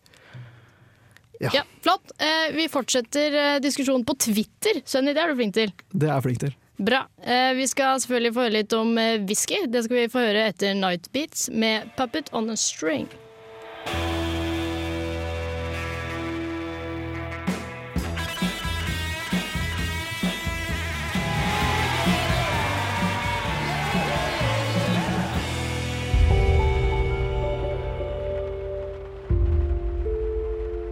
Ja. 1.42 1.52
Ja, 1.54 1.64
flott. 1.86 2.12
Eh, 2.18 2.54
vi 2.56 2.66
fortsetter 2.70 3.36
eh, 3.42 3.58
diskusjonen 3.64 4.06
på 4.08 4.16
Twitter. 4.20 4.82
Sunny, 4.86 5.14
det 5.14 5.22
er 5.22 5.32
du 5.32 5.38
flink 5.40 5.58
til. 5.58 5.74
Det 5.94 6.10
er 6.10 6.16
jeg 6.16 6.26
flink 6.26 6.42
til. 6.46 6.56
Bra. 6.78 7.08
Eh, 7.24 7.56
vi 7.56 7.68
skal 7.68 8.02
selvfølgelig 8.02 8.34
få 8.34 8.44
høre 8.46 8.54
litt 8.60 8.74
om 8.78 8.98
eh, 9.02 9.22
whisky. 9.26 9.64
Det 9.66 9.84
skal 9.86 9.98
vi 9.98 10.10
få 10.14 10.26
høre 10.28 10.50
etter 10.52 10.76
Night 10.78 11.10
Beats 11.14 11.50
med 11.50 11.90
Puppet 11.98 12.30
on 12.34 12.52
a 12.54 12.56
String. 12.56 13.10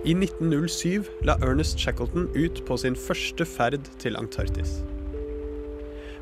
I 0.05 0.13
1907 0.13 1.05
la 1.25 1.33
Ernest 1.41 1.79
Shackleton 1.79 2.27
ut 2.35 2.61
på 2.65 2.77
sin 2.77 2.95
første 2.95 3.45
ferd 3.45 3.89
til 3.99 4.17
Antarktis. 4.17 4.83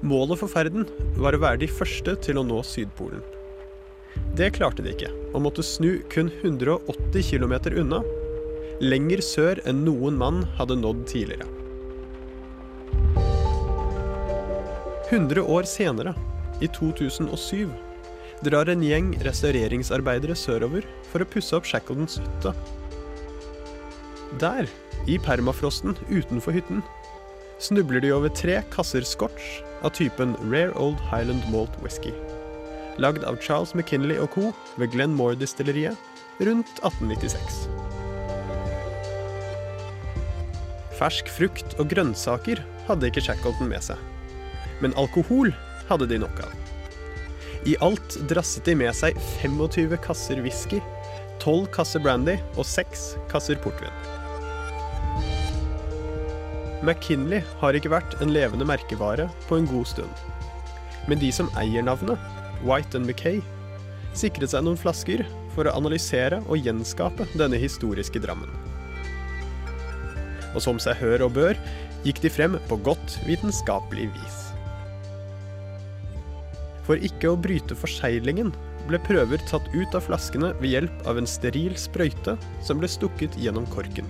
Målet 0.03 0.35
for 0.41 0.51
ferden 0.51 0.83
var 1.15 1.31
å 1.31 1.39
være 1.39 1.61
de 1.61 1.67
første 1.71 2.17
til 2.25 2.35
å 2.35 2.43
nå 2.43 2.57
Sydpolen. 2.67 3.21
Det 4.35 4.49
klarte 4.57 4.83
de 4.83 4.91
ikke, 4.91 5.07
og 5.31 5.45
måtte 5.45 5.63
snu 5.63 6.01
kun 6.11 6.27
180 6.41 7.23
km 7.29 7.53
unna. 7.79 8.01
Lenger 8.83 9.21
sør 9.23 9.61
enn 9.69 9.85
noen 9.85 10.17
mann 10.19 10.41
hadde 10.57 10.75
nådd 10.75 11.05
tidligere. 11.07 11.47
100 15.07 15.45
år 15.55 15.69
senere, 15.69 16.11
i 16.59 16.67
2007, 16.75 17.71
drar 18.43 18.67
en 18.73 18.83
gjeng 18.83 19.13
restaureringsarbeidere 19.23 20.35
sørover 20.35 20.83
for 21.13 21.23
å 21.23 21.29
pusse 21.31 21.55
opp 21.55 21.69
Shackletons 21.69 22.19
hytte. 22.19 22.51
Der, 24.41 24.67
i 25.07 25.15
permafrosten 25.21 25.95
utenfor 26.09 26.59
hytten, 26.59 26.83
snubler 27.63 28.03
de 28.03 28.11
over 28.11 28.31
tre 28.35 28.59
kasser 28.73 29.05
scotch 29.07 29.61
av 29.83 29.93
typen 29.95 30.35
Rare 30.51 30.73
Old 30.79 30.99
Highland 31.11 31.43
Malt 31.51 31.75
Whisky. 31.83 32.11
Lagd 33.01 33.23
av 33.23 33.39
Charles 33.41 33.73
McKinley 33.73 34.19
og 34.21 34.29
co. 34.35 34.51
ved 34.77 34.91
Glenmore-distilleriet 34.93 35.97
rundt 36.43 36.69
1896. 36.83 37.67
Fersk 40.99 41.29
frukt 41.31 41.75
og 41.79 41.89
grønnsaker 41.89 42.61
hadde 42.87 43.09
ikke 43.09 43.23
Shackleton 43.25 43.71
med 43.71 43.83
seg. 43.85 43.97
Men 44.83 44.95
alkohol 44.99 45.53
hadde 45.89 46.09
de 46.11 46.19
nok 46.21 46.43
av. 46.45 46.53
I 47.65 47.77
alt 47.85 48.17
drasset 48.29 48.67
de 48.67 48.75
med 48.75 48.91
seg 48.97 49.15
25 49.39 49.95
kasser 50.03 50.43
whisky, 50.43 50.81
12 51.39 51.69
kasser 51.75 52.03
brandy 52.03 52.35
og 52.57 52.67
6 52.67 53.13
kasser 53.31 53.59
portvin. 53.63 54.12
McKinley 56.83 57.39
har 57.61 57.77
ikke 57.77 57.93
vært 57.93 58.17
en 58.19 58.33
levende 58.35 58.67
merkevare 58.67 59.29
på 59.47 59.55
en 59.55 59.67
god 59.69 59.87
stund. 59.87 60.23
Men 61.07 61.21
de 61.21 61.29
som 61.35 61.51
eier 61.59 61.85
navnet, 61.85 62.19
White 62.63 62.99
and 62.99 63.07
Mackay, 63.07 63.39
sikret 64.15 64.51
seg 64.51 64.65
noen 64.65 64.79
flasker 64.79 65.23
for 65.55 65.67
å 65.67 65.75
analysere 65.77 66.41
og 66.43 66.59
gjenskape 66.59 67.27
denne 67.39 67.59
historiske 67.59 68.19
drammen. 68.23 68.51
Og 70.53 70.59
som 70.63 70.79
seg 70.81 70.99
hør 70.99 71.25
og 71.29 71.37
bør, 71.37 71.59
gikk 72.03 72.19
de 72.25 72.31
frem 72.31 72.59
på 72.67 72.79
godt 72.83 73.15
vitenskapelig 73.29 74.09
vis. 74.17 74.41
For 76.83 76.99
ikke 76.99 77.31
å 77.31 77.39
bryte 77.39 77.79
forseglingen 77.79 78.51
ble 78.89 78.99
prøver 79.07 79.39
tatt 79.47 79.69
ut 79.71 79.95
av 79.95 80.03
flaskene 80.03 80.51
ved 80.59 80.75
hjelp 80.75 81.07
av 81.07 81.19
en 81.21 81.29
steril 81.29 81.79
sprøyte 81.79 82.35
som 82.59 82.83
ble 82.83 82.91
stukket 82.91 83.39
gjennom 83.39 83.67
korken. 83.71 84.07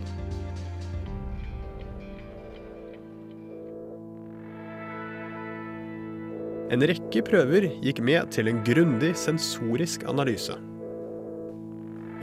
En 6.74 6.82
rekke 6.90 7.22
prøver 7.28 7.68
gikk 7.84 8.00
med 8.02 8.32
til 8.34 8.48
en 8.50 8.64
grundig 8.66 9.12
sensorisk 9.20 10.08
analyse. 10.10 10.56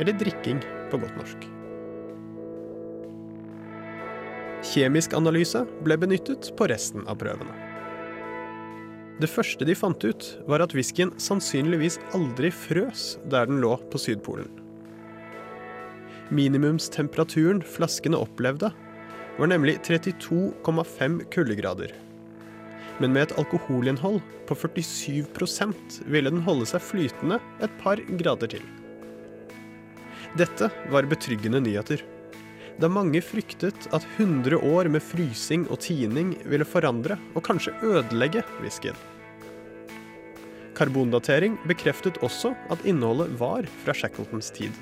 Eller 0.00 0.16
drikking, 0.18 0.58
på 0.90 0.98
godt 0.98 1.18
norsk. 1.20 1.44
Kjemisk 4.72 5.14
analyse 5.14 5.62
ble 5.86 5.98
benyttet 6.02 6.50
på 6.58 6.66
resten 6.72 7.06
av 7.06 7.20
prøvene. 7.20 7.54
Det 9.22 9.28
første 9.30 9.68
de 9.68 9.76
fant 9.76 10.02
ut, 10.02 10.26
var 10.50 10.64
at 10.64 10.74
whiskyen 10.74 11.12
sannsynligvis 11.20 12.00
aldri 12.16 12.50
frøs 12.50 13.20
der 13.30 13.46
den 13.46 13.62
lå 13.62 13.76
på 13.92 14.02
Sydpolen. 14.02 14.50
Minimumstemperaturen 16.34 17.62
flaskene 17.62 18.18
opplevde, 18.18 18.72
var 19.38 19.50
nemlig 19.52 19.78
32,5 19.86 21.20
kuldegrader. 21.30 21.92
Men 23.00 23.14
med 23.16 23.28
et 23.28 23.36
alkoholinnhold 23.40 24.20
på 24.48 24.56
47% 24.66 26.00
ville 26.10 26.32
den 26.32 26.44
holde 26.44 26.68
seg 26.68 26.84
flytende 26.84 27.40
et 27.64 27.76
par 27.80 28.02
grader 28.20 28.52
til. 28.56 28.64
Dette 30.38 30.68
var 30.92 31.08
betryggende 31.10 31.62
nyheter, 31.64 32.04
da 32.80 32.88
mange 32.88 33.20
fryktet 33.24 33.88
at 33.92 34.04
100 34.16 34.56
år 34.56 34.88
med 34.92 35.02
frysing 35.04 35.66
og 35.68 35.82
tining 35.84 36.32
ville 36.48 36.64
forandre 36.64 37.18
og 37.34 37.42
kanskje 37.44 37.74
ødelegge 37.84 38.44
whiskyen. 38.62 38.96
Karbondatering 40.78 41.58
bekreftet 41.68 42.16
også 42.24 42.54
at 42.72 42.86
innholdet 42.88 43.34
var 43.40 43.66
fra 43.82 43.92
Shackletons 43.96 44.48
tid. 44.56 44.72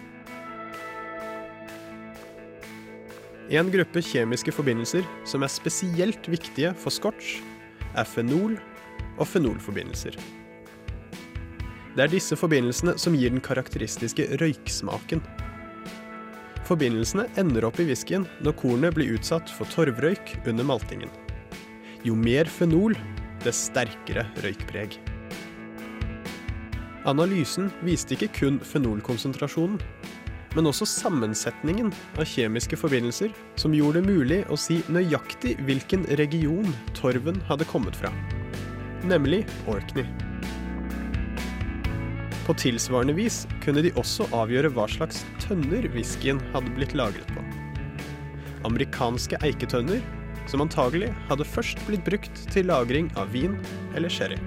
En 3.48 3.70
gruppe 3.72 4.02
kjemiske 4.04 4.52
forbindelser 4.52 5.06
som 5.26 5.42
er 5.42 5.50
spesielt 5.50 6.28
viktige 6.30 6.74
for 6.78 6.94
scotch, 6.94 7.38
er 7.96 8.08
fenol 8.08 8.56
og 9.18 9.26
fenolforbindelser. 9.28 10.18
Det 11.96 12.04
er 12.04 12.12
disse 12.12 12.36
forbindelsene 12.38 12.94
som 13.00 13.16
gir 13.18 13.32
den 13.32 13.42
karakteristiske 13.42 14.28
røyksmaken. 14.38 15.22
Forbindelsene 16.68 17.24
ender 17.40 17.64
opp 17.66 17.80
i 17.80 17.88
whiskyen 17.88 18.26
når 18.44 18.56
kornet 18.60 18.94
blir 18.94 19.16
utsatt 19.16 19.50
for 19.50 19.66
torvrøyk 19.72 20.36
under 20.46 20.66
maltingen. 20.68 21.10
Jo 22.06 22.14
mer 22.14 22.46
fenol, 22.52 22.94
dess 23.42 23.64
sterkere 23.70 24.28
røykpreg. 24.44 24.98
Analysen 27.08 27.70
viste 27.86 28.14
ikke 28.14 28.28
kun 28.36 28.58
fenolkonsentrasjonen, 28.60 29.80
men 30.56 30.68
også 30.70 30.86
sammensetningen 30.88 31.90
av 32.16 32.28
kjemiske 32.28 32.78
forbindelser 32.80 33.34
som 33.60 33.74
gjorde 33.76 34.00
det 34.00 34.14
mulig 34.14 34.38
å 34.48 34.56
si 34.60 34.80
nøyaktig 34.92 35.56
hvilken 35.68 36.06
region 36.20 36.72
torven 36.96 37.42
hadde 37.50 37.68
kommet 37.68 37.98
fra, 37.98 38.12
nemlig 39.08 39.44
Orkney. 39.68 40.08
På 42.48 42.54
tilsvarende 42.56 43.12
vis 43.12 43.42
kunne 43.60 43.82
de 43.84 43.92
også 44.00 44.24
avgjøre 44.32 44.70
hva 44.72 44.86
slags 44.88 45.20
tønner 45.42 45.84
whiskyen 45.92 46.40
hadde 46.54 46.72
blitt 46.78 46.94
lagret 46.96 47.28
på. 47.34 47.44
Amerikanske 48.64 49.36
eiketønner, 49.44 50.00
som 50.48 50.64
antagelig 50.64 51.10
hadde 51.28 51.44
først 51.44 51.82
blitt 51.84 52.06
brukt 52.08 52.40
til 52.54 52.70
lagring 52.70 53.12
av 53.20 53.28
vin 53.36 53.58
eller 53.92 54.08
sherry. 54.08 54.40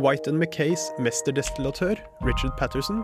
White 0.00 0.32
Mackays 0.32 0.90
mesterdestillatør, 0.98 1.94
Richard 2.24 2.56
Patterson, 2.58 3.02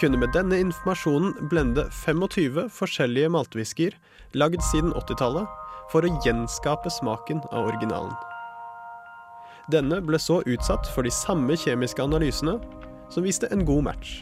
kunne 0.00 0.18
med 0.20 0.28
denne 0.36 0.58
informasjonen 0.60 1.48
blende 1.48 1.86
25 2.04 2.68
forskjellige 2.76 3.30
maltwhiskyer 3.32 3.96
lagd 4.36 4.60
siden 4.68 4.92
80-tallet 4.92 5.48
for 5.92 6.04
å 6.04 6.12
gjenskape 6.26 6.92
smaken 6.92 7.40
av 7.48 7.70
originalen. 7.70 8.12
Denne 9.72 10.02
ble 10.04 10.20
så 10.20 10.42
utsatt 10.46 10.86
for 10.94 11.06
de 11.06 11.14
samme 11.14 11.56
kjemiske 11.58 12.04
analysene, 12.04 12.58
som 13.10 13.24
viste 13.24 13.48
en 13.50 13.64
god 13.66 13.88
match, 13.88 14.18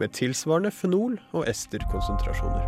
med 0.00 0.14
tilsvarende 0.16 0.72
fenol- 0.72 1.20
og 1.36 1.44
esterkonsentrasjoner. 1.50 2.64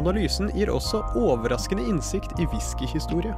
Analysen 0.00 0.48
gir 0.56 0.72
også 0.72 1.04
overraskende 1.20 1.84
innsikt 1.86 2.40
i 2.40 2.48
whiskyhistorie. 2.50 3.34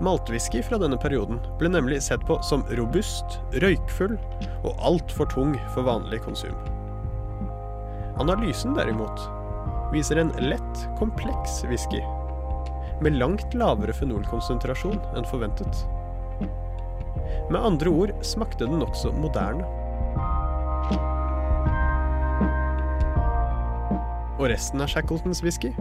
Maltwhisky 0.00 0.60
fra 0.62 0.78
denne 0.80 0.98
perioden 1.00 1.38
ble 1.60 1.70
nemlig 1.72 2.02
sett 2.04 2.24
på 2.28 2.36
som 2.44 2.64
robust, 2.76 3.38
røykfull 3.62 4.18
og 4.66 4.84
altfor 4.84 5.30
tung 5.32 5.56
for 5.72 5.88
vanlig 5.88 6.20
konsum. 6.26 6.56
Analysen 8.20 8.76
derimot 8.76 9.24
viser 9.92 10.20
en 10.20 10.34
lett, 10.42 10.86
kompleks 10.98 11.62
whisky 11.70 12.02
med 13.00 13.16
langt 13.20 13.54
lavere 13.54 13.92
fenolkonsentrasjon 13.92 15.00
enn 15.16 15.28
forventet. 15.28 15.82
Med 17.52 17.60
andre 17.60 17.92
ord 17.92 18.12
smakte 18.24 18.64
den 18.64 18.80
nokså 18.80 19.12
moderne. 19.16 19.66
Og 24.36 24.48
resten 24.52 24.82
av 24.84 24.90
Shackletons 24.92 25.42
whisky 25.44 25.72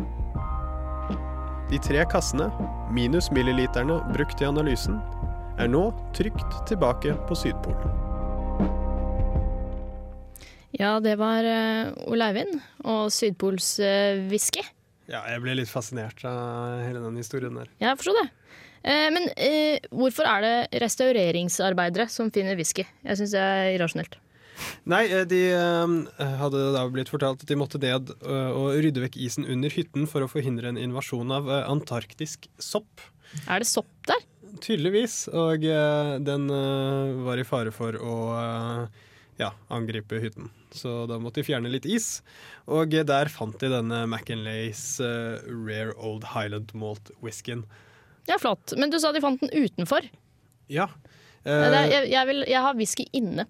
de 1.71 1.79
tre 1.81 2.03
kassene, 2.09 2.49
minus 2.93 3.31
milliliterne 3.33 3.97
brukt 4.13 4.41
i 4.41 4.47
analysen, 4.47 4.99
er 5.57 5.69
nå 5.71 5.87
trygt 6.13 6.59
tilbake 6.69 7.15
på 7.25 7.37
Sydpolen. 7.39 8.01
Ja, 10.75 10.97
det 10.99 11.15
var 11.21 11.45
uh, 11.47 11.93
Ole 12.11 12.27
Eivind 12.29 12.57
og 12.83 13.07
sydpolswhisky. 13.15 14.65
uh. 14.65 14.71
Ja, 15.07 15.21
jeg 15.31 15.41
ble 15.43 15.55
litt 15.61 15.71
fascinert 15.71 16.19
av 16.27 16.81
hele 16.83 16.99
den 16.99 17.21
historien 17.21 17.55
der. 17.55 17.69
Ja, 17.79 17.93
jeg 17.93 18.01
forsto 18.01 18.15
det. 18.17 18.25
Uh, 18.85 19.07
men 19.15 19.29
hvorfor 19.95 20.27
er 20.29 20.43
det 20.45 20.83
restaureringsarbeidere 20.83 22.09
som 22.11 22.33
finner 22.35 22.59
whisky? 22.59 22.83
Jeg 23.07 23.21
syns 23.21 23.33
det 23.37 23.41
er 23.41 23.71
irrasjonelt. 23.77 24.19
Nei, 24.89 25.03
de 25.29 25.41
hadde 26.39 26.61
da 26.75 26.83
blitt 26.91 27.11
fortalt 27.11 27.43
at 27.43 27.49
de 27.49 27.57
måtte 27.59 27.81
ned 27.81 28.13
og 28.23 28.77
rydde 28.83 29.03
vekk 29.03 29.17
isen 29.25 29.47
under 29.49 29.73
hytten 29.73 30.07
for 30.09 30.25
å 30.25 30.29
forhindre 30.31 30.71
en 30.71 30.79
invasjon 30.79 31.33
av 31.35 31.49
antarktisk 31.65 32.47
sopp. 32.61 33.03
Er 33.49 33.63
det 33.63 33.69
sopp 33.69 33.91
der? 34.07 34.23
Tydeligvis. 34.63 35.25
Og 35.35 35.65
den 36.23 36.47
var 37.25 37.41
i 37.41 37.47
fare 37.47 37.73
for 37.75 37.97
å 37.99 38.15
ja, 39.37 39.51
angripe 39.67 40.19
hytten. 40.19 40.49
Så 40.71 41.05
da 41.09 41.17
måtte 41.19 41.41
de 41.41 41.47
fjerne 41.47 41.71
litt 41.71 41.87
is. 41.87 42.19
Og 42.71 42.93
eh, 42.95 43.05
der 43.07 43.31
fant 43.31 43.57
de 43.61 43.71
denne 43.71 44.03
Macanlays 44.11 44.83
uh, 45.03 45.41
Rare 45.47 45.95
Old 45.95 46.27
Highland 46.35 46.71
Malt 46.77 47.11
whiskyen. 47.23 47.65
Ja, 48.29 48.39
flott. 48.41 48.73
Men 48.79 48.93
du 48.93 48.99
sa 49.01 49.11
de 49.15 49.23
fant 49.23 49.41
den 49.43 49.53
utenfor. 49.53 50.07
Ja. 50.71 50.89
Eh, 51.45 51.67
jeg, 51.91 52.09
jeg, 52.13 52.27
vil, 52.31 52.45
jeg 52.49 52.63
har 52.67 52.79
whisky 52.79 53.07
inne. 53.15 53.47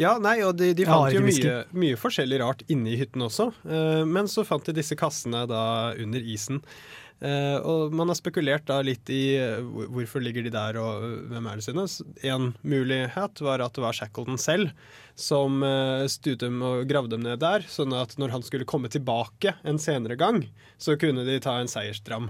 Ja, 0.00 0.16
nei, 0.22 0.38
og 0.44 0.56
de, 0.58 0.72
de 0.76 0.86
fant 0.88 1.14
jo 1.14 1.22
mye, 1.24 1.56
mye 1.76 1.96
forskjellig 2.00 2.42
rart 2.42 2.62
inne 2.72 2.92
i 2.92 3.00
hytten 3.00 3.24
også. 3.26 3.50
Eh, 3.64 4.04
men 4.08 4.30
så 4.30 4.44
fant 4.46 4.66
de 4.66 4.76
disse 4.76 4.98
kassene 4.98 5.44
da 5.50 5.64
under 6.02 6.30
isen. 6.34 6.62
Eh, 7.24 7.56
og 7.64 7.94
man 7.96 8.10
har 8.12 8.18
spekulert 8.18 8.66
da 8.68 8.82
litt 8.84 9.08
i 9.08 9.38
eh, 9.40 9.62
hvorfor 9.64 10.20
ligger 10.20 10.44
de 10.44 10.52
der, 10.52 10.76
og 10.76 11.06
hvem 11.30 11.48
er 11.48 11.56
det 11.56 11.64
sine. 11.64 11.86
En 12.28 12.50
mulighet 12.60 13.40
var 13.44 13.64
at 13.64 13.76
det 13.76 13.84
var 13.86 13.96
Shackleton 13.96 14.40
selv 14.40 14.74
som 15.16 15.62
uh, 15.64 16.04
dem 16.36 16.60
og 16.60 16.82
gravde 16.90 17.14
dem 17.14 17.24
ned 17.24 17.40
der, 17.40 17.64
sånn 17.72 17.94
at 17.96 18.18
når 18.20 18.34
han 18.34 18.44
skulle 18.44 18.68
komme 18.68 18.90
tilbake 18.92 19.54
en 19.64 19.80
senere 19.80 20.18
gang, 20.20 20.42
så 20.76 20.98
kunne 21.00 21.24
de 21.24 21.38
ta 21.40 21.56
en 21.56 21.72
seiersdram. 21.72 22.28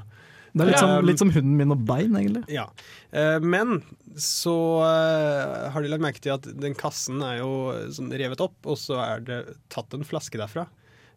Det 0.56 0.64
er 0.64 0.70
litt 0.70 0.80
som, 0.80 0.92
litt 1.04 1.20
som 1.20 1.30
hunden 1.34 1.58
min 1.58 1.74
og 1.74 1.82
bein, 1.84 2.16
egentlig. 2.16 2.46
ja. 2.48 2.64
Eh, 3.12 3.36
men 3.44 3.82
så 4.16 4.56
eh, 4.86 5.66
har 5.74 5.84
de 5.84 5.90
lagt 5.92 6.04
merke 6.04 6.22
til 6.24 6.32
at 6.32 6.48
den 6.56 6.76
kassen 6.78 7.20
er 7.24 7.42
jo 7.42 7.50
sånn 7.92 8.08
revet 8.16 8.40
opp, 8.40 8.56
og 8.64 8.80
så 8.80 8.96
er 9.04 9.24
det 9.26 9.38
tatt 9.72 9.92
en 9.96 10.06
flaske 10.08 10.40
derfra. 10.40 10.64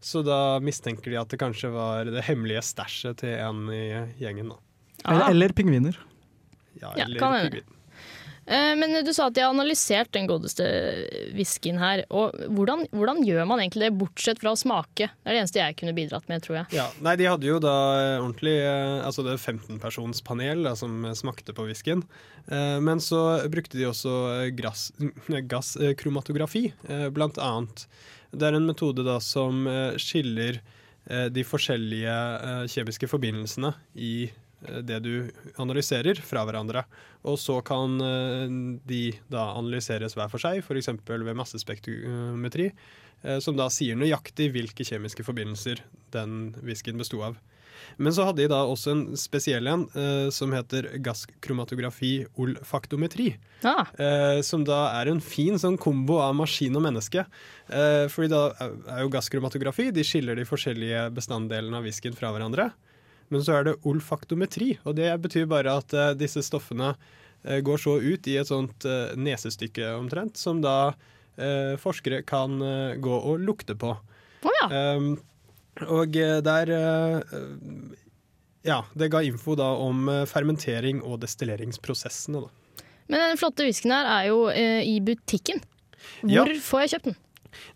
Så 0.03 0.23
da 0.23 0.59
mistenker 0.63 1.11
de 1.11 1.19
at 1.19 1.31
det 1.31 1.39
kanskje 1.39 1.71
var 1.71 2.07
det 2.07 2.23
hemmelige 2.27 2.63
stæsjet 2.67 3.19
til 3.23 3.35
en 3.35 3.65
i 3.71 3.83
gjengen. 4.19 4.51
Da. 4.51 4.59
Eller, 5.05 5.25
eller 5.31 5.55
pingviner. 5.55 5.99
Ja, 6.79 6.93
eller 6.95 7.19
ja, 7.19 7.31
hende. 7.39 7.78
Eh, 8.49 8.75
Men 8.75 8.95
du 9.05 9.11
sa 9.13 9.27
at 9.29 9.35
de 9.37 9.43
har 9.43 9.53
analysert 9.53 10.09
den 10.15 10.27
godeste 10.29 10.65
whiskyen 11.37 11.77
her. 11.81 12.01
Og 12.09 12.33
hvordan, 12.49 12.87
hvordan 12.95 13.21
gjør 13.27 13.45
man 13.49 13.61
egentlig 13.61 13.85
det, 13.85 13.97
bortsett 13.99 14.41
fra 14.41 14.55
å 14.55 14.59
smake? 14.59 15.11
Det 15.11 15.29
er 15.29 15.37
det 15.37 15.43
eneste 15.43 15.61
jeg 15.61 15.77
kunne 15.79 15.93
bidratt 15.97 16.25
med, 16.31 16.41
tror 16.45 16.61
jeg. 16.61 16.79
Ja, 16.79 16.87
nei, 17.05 17.15
De 17.19 17.29
hadde 17.29 17.49
jo 17.49 17.59
da 17.61 17.75
eh, 17.99 18.15
ordentlig 18.23 18.55
eh, 18.63 18.97
Altså 19.05 19.25
det 19.27 19.37
15-personspanel 19.37 20.65
da, 20.65 20.73
som 20.79 21.05
smakte 21.17 21.53
på 21.55 21.67
whiskyen. 21.69 22.03
Men 22.49 22.97
så 23.03 23.19
brukte 23.51 23.77
de 23.77 23.85
også 23.85 24.11
gasskromatografi, 25.51 26.71
blant 27.13 27.37
annet. 27.37 27.83
Det 28.33 28.47
er 28.47 28.57
en 28.57 28.65
metode 28.65 29.05
da 29.05 29.19
som 29.21 29.67
skiller 30.01 30.57
de 31.29 31.43
forskjellige 31.45 32.15
kjemiske 32.73 33.09
forbindelsene 33.11 33.71
i 34.01 34.13
eh, 34.29 34.48
det 34.61 34.99
du 35.05 35.13
analyserer, 35.61 36.19
fra 36.25 36.45
hverandre. 36.47 36.83
Og 37.27 37.39
så 37.39 37.59
kan 37.65 37.99
eh, 38.03 38.47
de 38.89 39.03
da 39.31 39.49
analyseres 39.59 40.15
hver 40.17 40.31
for 40.31 40.41
seg, 40.41 40.63
f.eks. 40.63 40.91
ved 41.07 41.37
massespektrometri, 41.37 42.71
eh, 43.23 43.39
som 43.43 43.59
da 43.59 43.69
sier 43.73 43.99
nøyaktig 43.99 44.51
hvilke 44.55 44.87
kjemiske 44.87 45.25
forbindelser 45.27 45.83
den 46.15 46.53
whiskyen 46.63 46.99
besto 46.99 47.23
av. 47.25 47.39
Men 47.99 48.13
så 48.15 48.25
hadde 48.27 48.43
de 48.43 48.49
da 48.51 48.61
også 48.67 48.93
en 48.93 49.03
spesiell 49.19 49.67
en 49.71 49.85
eh, 49.97 50.27
som 50.33 50.53
heter 50.55 50.89
gaskromatografi 51.03 52.13
olfaktometri. 52.39 53.33
Ah, 53.63 53.87
Eh, 53.99 54.41
som 54.45 54.63
da 54.67 54.89
er 54.99 55.11
en 55.11 55.21
fin 55.23 55.57
sånn 55.59 55.77
kombo 55.81 56.19
av 56.23 56.35
maskin 56.37 56.75
og 56.77 56.85
menneske. 56.85 57.25
Eh, 57.67 58.05
fordi 58.11 58.31
da 58.31 58.43
er 58.59 58.77
er 58.89 59.01
jo 59.03 59.11
gaskromatografi 59.13 59.89
De 59.93 60.03
skiller 60.03 60.35
de 60.35 60.45
forskjellige 60.47 61.09
bestanddelene 61.15 61.77
av 61.77 61.83
whiskyen 61.83 62.15
fra 62.15 62.31
hverandre. 62.33 62.69
Men 63.29 63.43
så 63.45 63.59
er 63.59 63.67
det 63.67 63.77
olfaktometri, 63.87 64.71
og 64.89 64.95
det 64.97 65.09
betyr 65.21 65.47
bare 65.49 65.77
at 65.81 65.93
eh, 65.93 66.13
disse 66.17 66.41
stoffene 66.45 66.95
eh, 67.43 67.59
går 67.65 67.81
så 67.81 67.97
ut 68.01 68.29
i 68.29 68.37
et 68.41 68.49
sånt 68.49 68.85
eh, 68.89 69.13
nesestykke 69.19 69.91
omtrent, 69.99 70.37
som 70.41 70.61
da 70.65 70.91
forskere 71.79 72.17
kan 72.27 72.57
gå 72.99 73.15
og 73.15 73.39
lukte 73.39 73.71
på. 73.79 73.93
Oh, 74.43 74.55
ja. 74.59 74.65
Um, 74.97 75.13
og 75.87 76.11
der 76.43 76.71
Ja, 78.67 78.81
det 78.91 79.07
ga 79.13 79.21
info 79.23 79.55
da 79.55 79.69
om 79.79 80.09
fermentering 80.27 80.99
og 80.99 81.21
destilleringsprosessene, 81.23 82.41
da. 82.43 82.83
Men 83.07 83.23
den 83.23 83.39
flotte 83.39 83.63
whiskyen 83.63 83.95
her 83.95 84.11
er 84.17 84.27
jo 84.33 84.41
i 84.51 84.99
butikken. 84.99 85.63
Hvor 86.25 86.51
Ja. 86.51 86.59
får 86.59 86.83
jeg 86.83 86.91
kjøpt 86.97 87.07
den? 87.07 87.17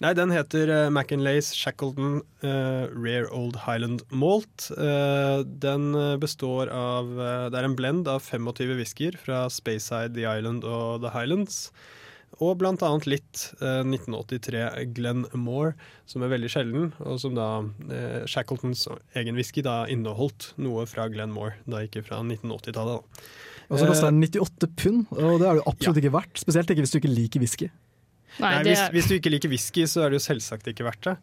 Nei, 0.03 0.13
den 0.17 0.33
heter 0.33 0.69
uh, 0.71 0.89
Macanlays 0.93 1.53
Shackleton 1.55 2.21
uh, 2.43 2.85
Rare 2.93 3.29
Old 3.31 3.63
Highland 3.65 4.03
Malt. 4.11 4.69
Uh, 4.77 5.43
den 5.43 5.93
eh, 5.95 6.15
består 6.21 6.69
av 6.73 7.09
eh, 7.19 7.49
Det 7.51 7.59
er 7.59 7.67
en 7.67 7.75
blend 7.77 8.07
av 8.09 8.23
25 8.25 8.75
whiskyer 8.77 9.17
fra 9.19 9.45
Speyside, 9.51 10.13
The 10.15 10.25
Island 10.27 10.65
og 10.67 11.03
The 11.03 11.13
Highlands. 11.13 11.67
Og 12.41 12.57
blant 12.57 12.81
annet 12.85 13.05
litt 13.09 13.43
eh, 13.61 13.83
1983 13.85 14.63
Glenn 14.97 15.25
Moore, 15.37 15.75
som 16.09 16.25
er 16.25 16.33
veldig 16.33 16.49
sjelden, 16.49 16.91
og 17.05 17.19
som 17.21 17.37
da 17.37 17.47
eh, 17.93 18.23
Shackletons 18.29 18.87
egen 19.19 19.37
whisky 19.37 19.63
da 19.65 19.83
inneholdt 19.91 20.53
noe 20.61 20.87
fra 20.89 21.07
Glenn 21.13 21.33
Moore, 21.35 21.59
da 21.69 21.83
ikke 21.85 22.05
fra 22.05 22.23
1980-tallet. 22.25 23.21
Og 23.69 23.79
så 23.79 23.87
koster 23.87 24.09
Eh, 24.09 24.11
den 24.11 24.25
98 24.25 24.71
pund, 24.81 25.05
og 25.13 25.39
det 25.41 25.47
er 25.47 25.59
det 25.59 25.65
absolutt 25.65 25.73
absolutt 25.73 26.01
ikke 26.01 26.15
verdt. 26.17 26.41
Spesielt 26.41 26.73
ikke 26.73 26.83
hvis 26.85 26.93
du 26.93 26.99
ikke 26.99 27.13
liker 27.13 27.43
whisky. 27.43 27.69
Nei, 28.41 28.49
Nei, 28.55 28.63
hvis, 28.65 28.79
er- 28.81 28.93
hvis 28.95 29.07
du 29.09 29.13
ikke 29.19 29.29
liker 29.33 29.51
whisky, 29.51 29.83
så 29.89 30.03
er 30.05 30.09
det 30.13 30.17
jo 30.21 30.25
selvsagt 30.25 30.69
ikke 30.71 30.85
verdt 30.87 31.05
det. 31.09 31.15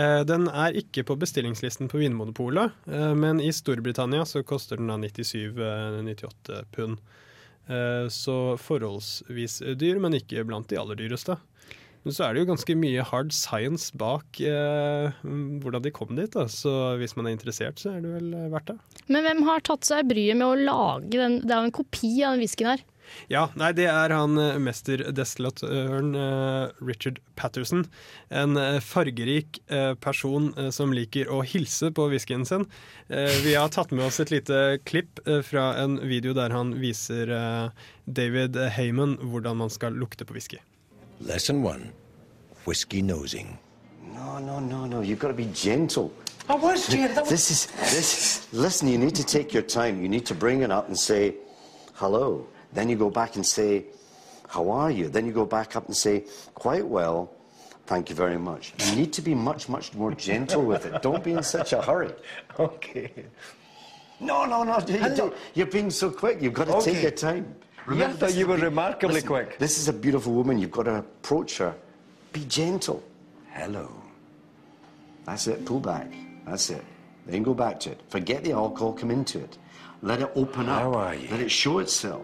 Eh, 0.00 0.22
den 0.24 0.46
er 0.48 0.72
ikke 0.80 1.04
på 1.04 1.16
bestillingslisten 1.20 1.90
på 1.92 2.00
Vinmonopolet, 2.00 2.72
eh, 2.88 3.12
men 3.18 3.40
i 3.44 3.50
Storbritannia 3.52 4.24
så 4.28 4.40
koster 4.48 4.80
den 4.80 4.88
da 4.88 4.96
97-98 5.00 6.62
pund. 6.72 6.98
Eh, 7.68 8.06
så 8.12 8.36
forholdsvis 8.60 9.60
dyr, 9.80 10.00
men 10.00 10.16
ikke 10.18 10.44
blant 10.48 10.68
de 10.72 10.78
aller 10.80 10.96
dyreste. 11.00 11.36
Men 12.04 12.12
så 12.12 12.26
er 12.26 12.34
det 12.36 12.42
jo 12.42 12.48
ganske 12.50 12.74
mye 12.76 13.04
hard 13.08 13.30
science 13.32 13.86
bak 13.96 14.36
eh, 14.44 15.14
hvordan 15.24 15.84
de 15.86 15.92
kom 15.96 16.10
dit, 16.18 16.28
da. 16.34 16.44
så 16.52 16.98
hvis 17.00 17.14
man 17.16 17.30
er 17.30 17.36
interessert, 17.38 17.80
så 17.80 17.94
er 17.94 18.02
det 18.04 18.10
vel 18.18 18.34
verdt 18.52 18.74
det. 18.74 18.76
Men 19.08 19.24
hvem 19.24 19.40
har 19.48 19.64
tatt 19.64 19.88
seg 19.88 20.04
bryet 20.10 20.36
med 20.36 20.44
å 20.44 20.58
lage 20.68 21.16
den? 21.16 21.38
Det 21.40 21.48
er 21.54 21.62
jo 21.62 21.70
en 21.70 21.78
kopi 21.80 22.10
av 22.20 22.34
den 22.36 22.44
whiskyen 22.44 22.74
her. 22.74 22.84
Ja, 23.32 23.48
nei, 23.58 23.72
det 23.76 23.86
er 23.90 24.12
han 24.12 24.34
Mester 24.62 25.00
mesterdestillatøren 25.04 26.14
eh, 26.14 26.72
Richard 26.84 27.20
Patterson. 27.36 27.86
En 28.30 28.56
eh, 28.56 28.80
fargerik 28.80 29.60
eh, 29.68 29.94
person 29.94 30.52
eh, 30.58 30.70
som 30.74 30.92
liker 30.92 31.30
å 31.32 31.42
hilse 31.46 31.90
på 31.94 32.08
whiskyen 32.12 32.44
sin. 32.48 32.66
Eh, 33.08 33.32
vi 33.44 33.54
har 33.54 33.68
tatt 33.74 33.92
med 33.92 34.06
oss 34.06 34.20
et 34.20 34.30
lite 34.30 34.78
klipp 34.84 35.20
eh, 35.26 35.42
fra 35.42 35.74
en 35.82 35.98
video 36.02 36.34
der 36.36 36.54
han 36.54 36.74
viser 36.80 37.30
eh, 37.30 37.68
David 38.06 38.56
Heyman 38.76 39.18
hvordan 39.22 39.60
man 39.62 39.70
skal 39.72 39.96
lukte 39.96 40.24
på 40.24 40.36
whisky. 40.36 40.60
Lesson 41.20 41.62
one 41.64 41.92
whiskey 42.66 43.02
nosing. 43.02 43.58
No, 44.14 44.38
no, 44.38 44.60
no, 44.60 44.86
no. 44.86 45.00
You've 45.02 45.18
got 45.18 45.28
to 45.28 45.34
be 45.34 45.48
gentle. 45.54 46.12
I 46.48 46.54
was 46.56 46.86
gentle. 46.88 47.24
This 47.24 47.50
is 47.50 47.66
this. 47.90 48.48
Listen, 48.52 48.88
you 48.88 48.98
need 48.98 49.14
to 49.16 49.24
take 49.24 49.54
your 49.54 49.62
time. 49.62 50.02
You 50.02 50.08
need 50.08 50.26
to 50.26 50.34
bring 50.34 50.62
it 50.62 50.70
up 50.70 50.88
and 50.88 50.98
say, 50.98 51.34
"Hello." 51.94 52.46
Then 52.74 52.88
you 52.88 52.96
go 52.96 53.10
back 53.10 53.36
and 53.36 53.46
say, 53.46 53.86
"How 54.48 54.68
are 54.70 54.90
you?" 54.90 55.08
Then 55.08 55.26
you 55.26 55.32
go 55.32 55.46
back 55.46 55.76
up 55.76 55.86
and 55.86 55.96
say, 55.96 56.24
"Quite 56.54 56.86
well, 56.86 57.30
thank 57.86 58.10
you 58.10 58.16
very 58.16 58.38
much." 58.38 58.74
You 58.86 58.96
need 58.96 59.12
to 59.14 59.22
be 59.22 59.34
much, 59.34 59.68
much 59.68 59.94
more 59.94 60.12
gentle 60.14 60.62
with 60.64 60.84
it. 60.86 61.00
Don't 61.02 61.22
be 61.24 61.32
in 61.32 61.42
such 61.42 61.72
a 61.72 61.80
hurry. 61.82 62.12
Okay. 62.58 63.10
No, 64.20 64.44
no, 64.44 64.62
no. 64.62 64.78
You, 64.86 65.32
you're 65.54 65.66
being 65.66 65.90
so 65.90 66.08
quick. 66.10 66.40
You've 66.40 66.54
got 66.54 66.66
to 66.68 66.76
Okay. 66.76 66.92
take 66.94 67.02
your 67.02 67.10
time. 67.10 67.54
Remember, 67.86 68.26
this 68.26 68.36
you 68.36 68.46
were 68.46 68.56
be- 68.56 68.62
remarkably 68.62 69.14
listen, 69.16 69.28
quick. 69.28 69.58
This 69.58 69.76
is 69.78 69.88
a 69.88 69.92
beautiful 69.92 70.32
woman. 70.32 70.58
You've 70.58 70.70
got 70.70 70.84
to 70.84 70.96
approach 70.98 71.58
her. 71.58 71.74
Be 72.32 72.44
gentle. 72.46 73.02
Hello. 73.50 73.90
That's 75.26 75.46
it. 75.48 75.64
Pull 75.66 75.80
back. 75.80 76.06
That's 76.46 76.70
it. 76.70 76.84
Then 77.26 77.42
go 77.42 77.54
back 77.54 77.80
to 77.80 77.90
it. 77.90 78.00
Forget 78.08 78.44
the 78.44 78.52
alcohol. 78.52 78.92
Come 78.92 79.10
into 79.10 79.40
it. 79.40 79.58
Let 80.00 80.22
it 80.22 80.30
open 80.36 80.68
up. 80.68 80.80
How 80.80 80.92
are 80.94 81.14
you? 81.14 81.28
Let 81.30 81.40
it 81.40 81.50
show 81.50 81.80
itself. 81.80 82.22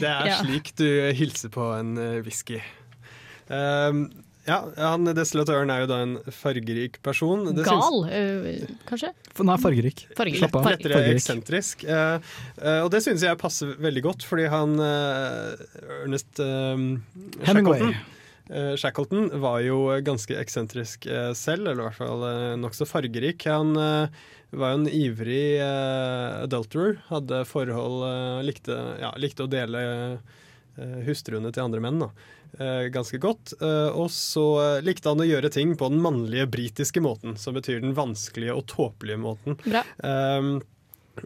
Det 0.00 0.08
er 0.08 0.26
Ja. 0.30 0.38
slik 0.42 0.72
du 0.78 0.86
hilser 1.14 1.52
på 1.52 1.66
en 1.78 1.96
eh, 1.98 2.20
whisky. 2.24 2.60
Um, 3.48 4.08
ja, 4.44 4.58
han 4.76 5.08
destillatøren 5.16 5.70
er 5.72 5.84
jo 5.84 5.88
da 5.88 5.98
en 6.04 6.14
fargerik 6.32 6.98
person. 7.04 7.46
Det 7.56 7.64
Gal, 7.64 7.80
Gal, 7.80 8.00
øh, 8.12 8.72
kanskje? 8.88 9.12
Er 9.14 9.60
fargerik. 9.62 10.02
Fargerik. 10.16 10.40
Slapp 10.42 10.58
av. 10.58 10.66
Fargerik. 10.68 10.90
lettere 10.92 11.14
eksentrisk. 11.14 11.84
Uh, 11.88 12.18
uh, 12.60 12.80
og 12.84 12.90
det 12.92 13.00
synes 13.06 13.24
jeg 13.24 13.40
passer 13.40 13.72
veldig 13.80 14.02
godt, 14.04 14.26
fordi 14.28 14.48
han 14.52 14.76
uh, 14.80 15.54
Ernest 16.02 16.42
Hemingway. 17.44 17.94
Shackleton, 18.76 19.30
var 19.40 19.62
jo 19.64 19.86
ganske 20.04 20.36
eksentrisk 20.36 21.06
selv, 21.32 21.64
eller 21.64 21.80
i 21.80 21.86
hvert 21.86 21.96
fall 21.96 22.24
nokså 22.60 22.84
fargerik. 22.84 23.46
Han 23.48 23.72
eh, 24.54 24.60
var 24.60 24.72
jo 24.72 24.80
en 24.80 24.88
ivrig 24.90 25.58
uh, 25.60 26.44
adulterer, 26.44 27.00
hadde 27.10 27.42
forhold 27.48 28.04
uh, 28.06 28.40
likte, 28.46 28.76
ja, 29.02 29.12
likte 29.20 29.46
å 29.46 29.50
dele 29.50 29.82
uh, 30.18 31.00
hustruene 31.06 31.52
til 31.54 31.66
andre 31.66 31.82
menn. 31.84 32.00
da. 32.02 32.10
ganske 32.90 33.18
godt. 33.22 33.52
Og 33.94 34.08
så 34.10 34.80
likte 34.82 35.10
han 35.10 35.22
å 35.22 35.26
gjøre 35.26 35.50
ting 35.54 35.76
på 35.78 35.86
den 35.90 36.00
mannlige 36.02 36.48
britiske 36.50 36.98
måten, 37.02 37.36
som 37.38 37.54
betyr 37.54 37.78
den 37.82 37.94
vanskelige 37.94 38.56
og 38.58 38.66
tåpelige 38.70 39.20
måten. 39.22 39.54
Bra. 39.62 39.84
Um, 40.02 40.56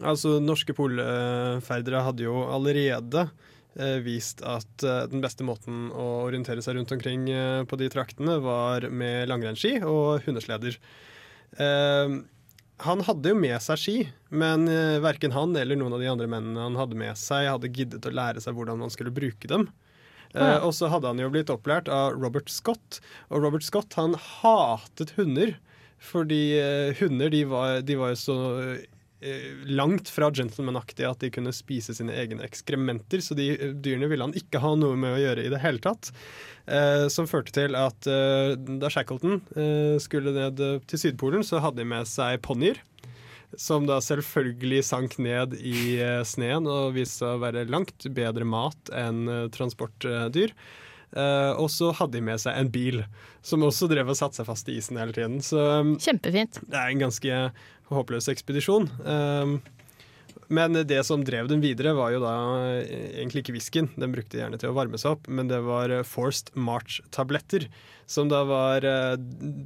altså, 0.03 0.35
norske 0.37 0.75
polferdere 0.77 2.03
hadde 2.05 2.27
jo 2.27 2.43
allerede 2.45 3.25
vist 4.05 4.45
at 4.45 4.85
den 5.09 5.21
beste 5.25 5.45
måten 5.45 5.89
å 5.93 6.07
orientere 6.27 6.61
seg 6.61 6.77
rundt 6.77 6.93
omkring 6.93 7.25
på 7.65 7.81
de 7.81 7.89
traktene, 7.89 8.37
var 8.45 8.85
med 8.93 9.29
langrennsski 9.33 9.79
og 9.81 10.27
hundesleder. 10.29 10.77
Eh, 11.57 12.19
han 12.85 13.01
hadde 13.07 13.31
jo 13.33 13.37
med 13.39 13.57
seg 13.63 13.79
ski, 13.81 13.97
men 14.31 14.67
uh, 14.71 14.99
verken 15.03 15.33
han 15.35 15.55
eller 15.59 15.75
noen 15.79 15.95
av 15.97 16.01
de 16.03 16.09
andre 16.11 16.27
mennene 16.31 16.63
han 16.67 16.77
hadde 16.79 16.97
med 16.99 17.17
seg, 17.19 17.47
hadde 17.51 17.71
giddet 17.75 18.05
å 18.07 18.13
lære 18.15 18.41
seg 18.43 18.55
hvordan 18.57 18.79
man 18.81 18.91
skulle 18.93 19.11
bruke 19.15 19.47
dem. 19.51 19.67
Eh, 20.33 20.39
Ja. 20.45 20.59
og 20.61 20.75
så 20.77 20.87
hadde 20.93 21.09
han 21.09 21.17
jo 21.19 21.29
blitt 21.33 21.49
opplært 21.49 21.87
av 21.89 22.13
Robert 22.21 22.49
Scott, 22.53 22.99
og 23.31 23.41
Robert 23.43 23.63
Scott 23.65 23.95
han 23.97 24.13
hatet 24.13 25.15
hunder. 25.17 25.55
Fordi 25.99 26.53
eh, 26.55 26.93
hunder 27.01 27.29
de 27.33 27.41
var, 27.49 27.81
de 27.83 27.95
var 27.99 28.13
jo 28.13 28.19
så 28.21 28.35
eh, 28.61 28.83
langt 29.67 30.07
fra 30.09 30.29
gentlemanaktig 30.31 31.03
at 31.07 31.19
de 31.19 31.29
kunne 31.35 31.51
spise 31.55 31.91
sine 31.97 32.13
egne 32.15 32.45
ekskrementer, 32.45 33.19
så 33.25 33.35
de 33.35 33.49
eh, 33.57 33.73
dyrene 33.75 34.07
ville 34.11 34.23
han 34.23 34.35
ikke 34.37 34.61
ha 34.63 34.71
noe 34.79 34.95
med 34.99 35.17
å 35.17 35.19
gjøre 35.19 35.43
i 35.43 35.51
det 35.51 35.59
hele 35.63 35.81
tatt. 35.83 36.11
Eh, 36.69 37.07
som 37.11 37.27
førte 37.27 37.51
til 37.55 37.75
at 37.75 38.07
eh, 38.07 38.53
da 38.79 38.91
Shackleton 38.93 39.41
eh, 39.57 39.97
skulle 40.03 40.31
ned 40.35 40.59
eh, 40.63 40.77
til 40.87 41.01
Sydpolen, 41.03 41.43
så 41.43 41.59
hadde 41.63 41.81
de 41.83 41.89
med 41.91 42.07
seg 42.07 42.39
ponnier. 42.45 42.79
Som 43.57 43.87
da 43.89 43.95
selvfølgelig 44.05 44.83
sank 44.85 45.15
ned 45.17 45.55
i 45.57 45.95
eh, 45.97 46.19
sneen 46.27 46.67
og 46.69 46.93
viste 46.95 47.23
seg 47.23 47.33
å 47.39 47.41
være 47.41 47.65
langt 47.65 48.05
bedre 48.13 48.45
mat 48.45 48.91
enn 48.93 49.23
eh, 49.25 49.47
transportdyr. 49.55 50.53
Eh, 51.17 51.51
og 51.57 51.71
så 51.73 51.89
hadde 51.97 52.19
de 52.19 52.21
med 52.27 52.37
seg 52.37 52.53
en 52.53 52.69
bil, 52.69 52.99
som 53.41 53.63
også 53.65 53.87
drev 53.89 54.11
og 54.13 54.17
satte 54.19 54.37
seg 54.37 54.45
fast 54.45 54.69
i 54.69 54.75
isen 54.77 54.99
hele 55.01 55.15
tiden. 55.15 55.39
Så 55.41 55.57
Kjempefint. 55.97 56.59
det 56.69 56.77
er 56.77 56.91
en 56.93 57.01
ganske 57.01 57.39
håpløs 57.91 58.29
ekspedisjon. 58.31 58.89
Um, 59.03 59.59
men 60.49 60.73
det 60.73 61.03
som 61.05 61.21
drev 61.25 61.47
den 61.49 61.61
videre, 61.61 61.93
var 61.93 62.09
jo 62.13 62.23
da 62.23 62.33
eh, 62.81 63.19
egentlig 63.21 63.43
ikke 63.43 63.53
whiskyen. 63.53 63.91
Den 64.01 64.13
brukte 64.15 64.33
de 64.33 64.41
gjerne 64.41 64.57
til 64.61 64.71
å 64.71 64.77
varme 64.77 64.97
seg 64.97 65.13
opp, 65.13 65.29
men 65.29 65.49
det 65.49 65.61
var 65.65 65.93
eh, 65.93 66.05
Forced 66.05 66.49
March-tabletter. 66.57 67.67
Som 68.09 68.31
da 68.31 68.41
var 68.49 68.85
eh, 68.85 69.13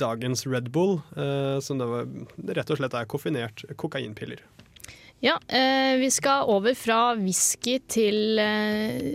dagens 0.03 0.43
Red 0.43 0.67
Bull, 0.75 0.97
som 1.63 1.79
da 1.79 1.87
var, 1.87 2.09
rett 2.57 2.73
og 2.73 2.81
slett 2.81 2.97
er 2.99 3.07
koffinert 3.07 3.63
kokainpiller. 3.79 4.43
Ja, 5.23 5.37
vi 5.95 6.09
skal 6.11 6.49
over 6.51 6.75
fra 6.75 7.13
whisky 7.15 7.77
til, 7.87 8.41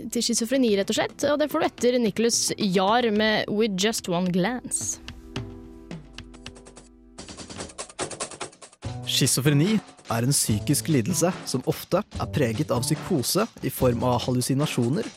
til 0.09 0.25
schizofreni, 0.25 0.71
rett 0.79 0.89
og 0.89 0.97
slett. 0.97 1.27
Og 1.29 1.37
det 1.37 1.51
får 1.51 1.61
du 1.61 1.67
etter 1.67 1.99
Nicholas 2.01 2.41
Jahr 2.57 3.11
med 3.13 3.45
'With 3.45 3.77
Just 3.77 4.09
One 4.09 4.33
Glance'. 4.33 5.08
Schizofreni 9.09 9.79
er 10.13 10.25
en 10.25 10.33
psykisk 10.33 10.89
lidelse 10.93 11.31
som 11.49 11.63
ofte 11.69 12.03
er 12.05 12.29
preget 12.33 12.69
av 12.73 12.83
psykose 12.85 13.47
i 13.65 13.71
form 13.73 14.03
av 14.05 14.19
hallusinasjoner 14.27 15.07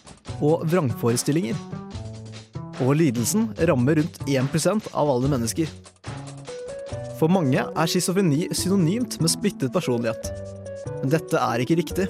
og 0.41 0.65
vrangforestillinger. 0.73 1.59
Og 2.81 2.95
lidelsen 2.97 3.51
rammer 3.69 4.01
rundt 4.01 4.17
1% 4.25 4.89
av 4.97 5.11
alle 5.13 5.29
mennesker. 5.35 5.69
For 7.21 7.31
mange 7.31 7.61
er 7.61 7.91
schizofreni 7.91 8.49
synonymt 8.57 9.19
med 9.21 9.31
splittet 9.31 9.75
personlighet. 9.75 10.31
Men 11.03 11.13
dette 11.13 11.37
er 11.39 11.63
ikke 11.63 11.77
riktig. 11.83 12.09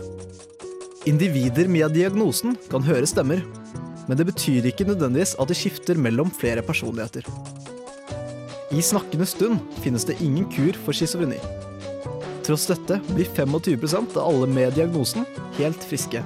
Individer 1.11 1.67
med 1.67 1.97
diagnosen 1.97 2.55
kan 2.71 2.87
høre 2.87 3.11
stemmer, 3.11 3.43
men 4.07 4.19
det 4.19 4.29
betyr 4.31 4.71
ikke 4.71 4.87
nødvendigvis 4.87 5.35
at 5.43 5.51
de 5.51 5.59
skifter 5.59 5.99
mellom 5.99 6.31
flere 6.31 6.63
personligheter. 6.63 7.27
I 8.73 8.81
snakkende 8.81 9.27
stund 9.29 9.61
finnes 9.83 10.07
det 10.09 10.21
ingen 10.23 10.47
kur 10.55 10.79
for 10.87 10.97
schizofreni. 10.97 11.43
Tross 12.43 12.67
dette 12.67 12.99
blir 13.15 13.25
25% 13.25 14.17
av 14.17 14.27
alle 14.27 14.47
med 14.51 14.73
diagnosen 14.75 15.27
helt 15.59 15.85
friske. 15.87 16.23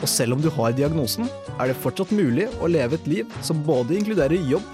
Og 0.00 0.08
selv 0.08 0.36
om 0.36 0.40
du 0.40 0.48
har 0.54 0.72
diagnosen, 0.72 1.28
er 1.60 1.68
det 1.68 1.80
fortsatt 1.82 2.14
mulig 2.16 2.46
å 2.60 2.70
leve 2.72 2.96
et 2.96 3.08
liv 3.10 3.34
som 3.44 3.60
både 3.66 3.98
inkluderer 3.98 4.48
jobb, 4.48 4.64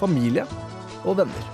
familie 0.00 0.46
og 1.04 1.20
venner. 1.20 1.52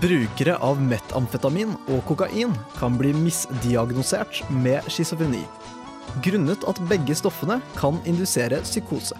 Brukere 0.00 0.56
av 0.64 0.80
metamfetamin 0.80 1.74
og 1.92 2.00
kokain 2.08 2.54
kan 2.78 2.96
bli 2.96 3.12
misdiagnosert 3.12 4.40
med 4.64 4.88
schizofreni, 4.88 5.42
grunnet 6.24 6.64
at 6.64 6.80
begge 6.88 7.18
stoffene 7.18 7.60
kan 7.76 8.00
indusere 8.08 8.62
psykose. 8.64 9.18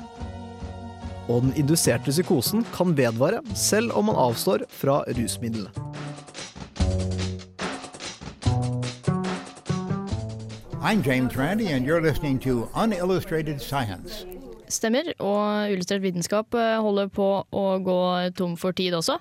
Og 1.29 1.45
den 1.45 1.53
induserte 1.61 2.09
psykosen 2.09 2.65
kan 2.73 2.97
vedvare 2.97 3.45
selv 3.53 3.93
om 4.01 4.09
man 4.09 4.19
avstår 4.31 4.65
fra 4.81 5.03
rusmidlene. 5.13 5.69
I'm 10.85 11.01
James 11.01 11.37
Randi, 11.37 11.69
and 11.69 11.87
you're 11.87 12.01
listening 12.01 12.41
to 12.41 12.69
Unillustrated 12.75 13.61
Science. 13.63 14.25
Stemmer, 14.67 15.13
og 15.23 15.71
Illustrert 15.71 16.03
vitenskap 16.03 16.57
eh, 16.59 16.81
holder 16.83 17.07
på 17.07 17.27
å 17.47 17.63
gå 17.87 17.99
tom 18.35 18.57
for 18.59 18.75
tid 18.75 18.97
også. 18.99 19.21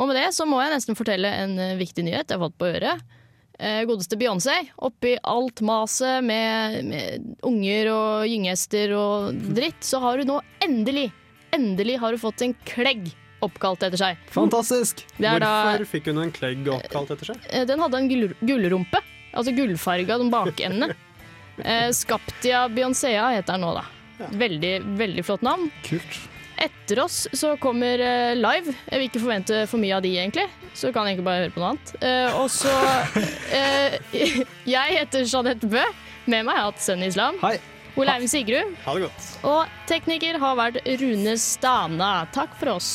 Og 0.00 0.08
med 0.08 0.16
det 0.16 0.30
så 0.32 0.46
må 0.48 0.62
jeg 0.62 0.72
nesten 0.72 0.96
fortelle 0.96 1.28
en 1.42 1.52
eh, 1.60 1.74
viktig 1.76 2.06
nyhet 2.06 2.32
jeg 2.32 2.38
har 2.38 2.46
fått 2.46 2.56
på 2.56 2.70
øret. 2.70 3.04
Eh, 3.60 3.82
godeste 3.84 4.16
Beyoncé, 4.16 4.56
oppi 4.80 5.12
alt 5.20 5.60
maset 5.60 6.24
med, 6.24 6.80
med 6.88 7.28
unger 7.44 7.92
og 7.92 8.24
gyngehester 8.32 8.96
og 8.96 9.44
dritt, 9.60 9.84
så 9.84 10.00
har 10.06 10.24
hun 10.24 10.32
nå 10.32 10.40
endelig, 10.64 11.10
endelig 11.52 12.00
har 12.00 12.16
hun 12.16 12.24
fått 12.24 12.48
en 12.48 12.56
klegg 12.64 13.10
oppkalt 13.44 13.84
etter 13.84 14.00
seg. 14.00 14.28
Fantastisk! 14.32 15.04
Er 15.20 15.36
da, 15.44 15.52
Hvorfor 15.74 15.98
fikk 15.98 16.08
hun 16.14 16.24
en 16.24 16.32
klegg 16.32 16.64
oppkalt 16.78 17.12
etter 17.12 17.34
seg? 17.34 17.50
den 17.68 17.84
hadde 17.84 18.00
en 18.00 18.08
gull, 18.08 18.30
gullrumpe, 18.40 19.03
altså 19.34 19.54
gullfarga, 19.56 20.18
de 20.20 20.30
bakendene. 20.32 20.94
Eh, 21.58 21.90
Skaptia 21.94 22.64
Beyoncéa 22.72 23.28
heter 23.36 23.54
den 23.54 23.66
nå, 23.66 23.74
da. 23.76 23.84
Veldig, 24.34 24.72
veldig 24.98 25.24
flott 25.26 25.44
navn. 25.46 25.68
Kult. 25.86 26.22
Etter 26.64 27.00
oss 27.02 27.24
så 27.34 27.56
kommer 27.58 27.98
eh, 27.98 28.34
Live. 28.38 28.74
Jeg 28.90 29.00
vil 29.00 29.08
ikke 29.08 29.22
forvente 29.24 29.64
for 29.70 29.82
mye 29.82 29.96
av 29.96 30.04
de, 30.04 30.14
egentlig. 30.22 30.46
Så 30.74 30.92
kan 30.94 31.06
jeg 31.06 31.16
egentlig 31.16 31.26
bare 31.28 31.44
høre 31.44 31.54
på 31.54 31.62
noe 31.62 31.72
annet. 31.74 31.94
Eh, 32.00 32.38
og 32.38 32.50
så 32.52 32.74
eh, 33.54 33.98
Jeg 34.76 34.98
heter 35.00 35.26
Jeanette 35.26 35.70
Bø. 35.70 35.82
Med 36.30 36.46
meg 36.46 36.54
har 36.56 36.62
jeg 36.62 36.70
hatt 36.72 36.84
Sunny 36.86 37.10
Islam. 37.10 37.40
Hei. 37.42 37.56
Ole 37.94 38.14
Eivind 38.16 38.30
Sigrud. 38.30 38.72
Ha 38.86 38.94
det 38.96 39.06
godt. 39.06 39.26
Og 39.46 39.74
tekniker 39.90 40.38
har 40.42 40.56
vært 40.58 40.80
Rune 41.02 41.36
Stana. 41.38 42.14
Takk 42.34 42.56
for 42.58 42.74
oss. 42.78 42.94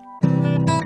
Thank 0.21 0.69
you. 0.69 0.80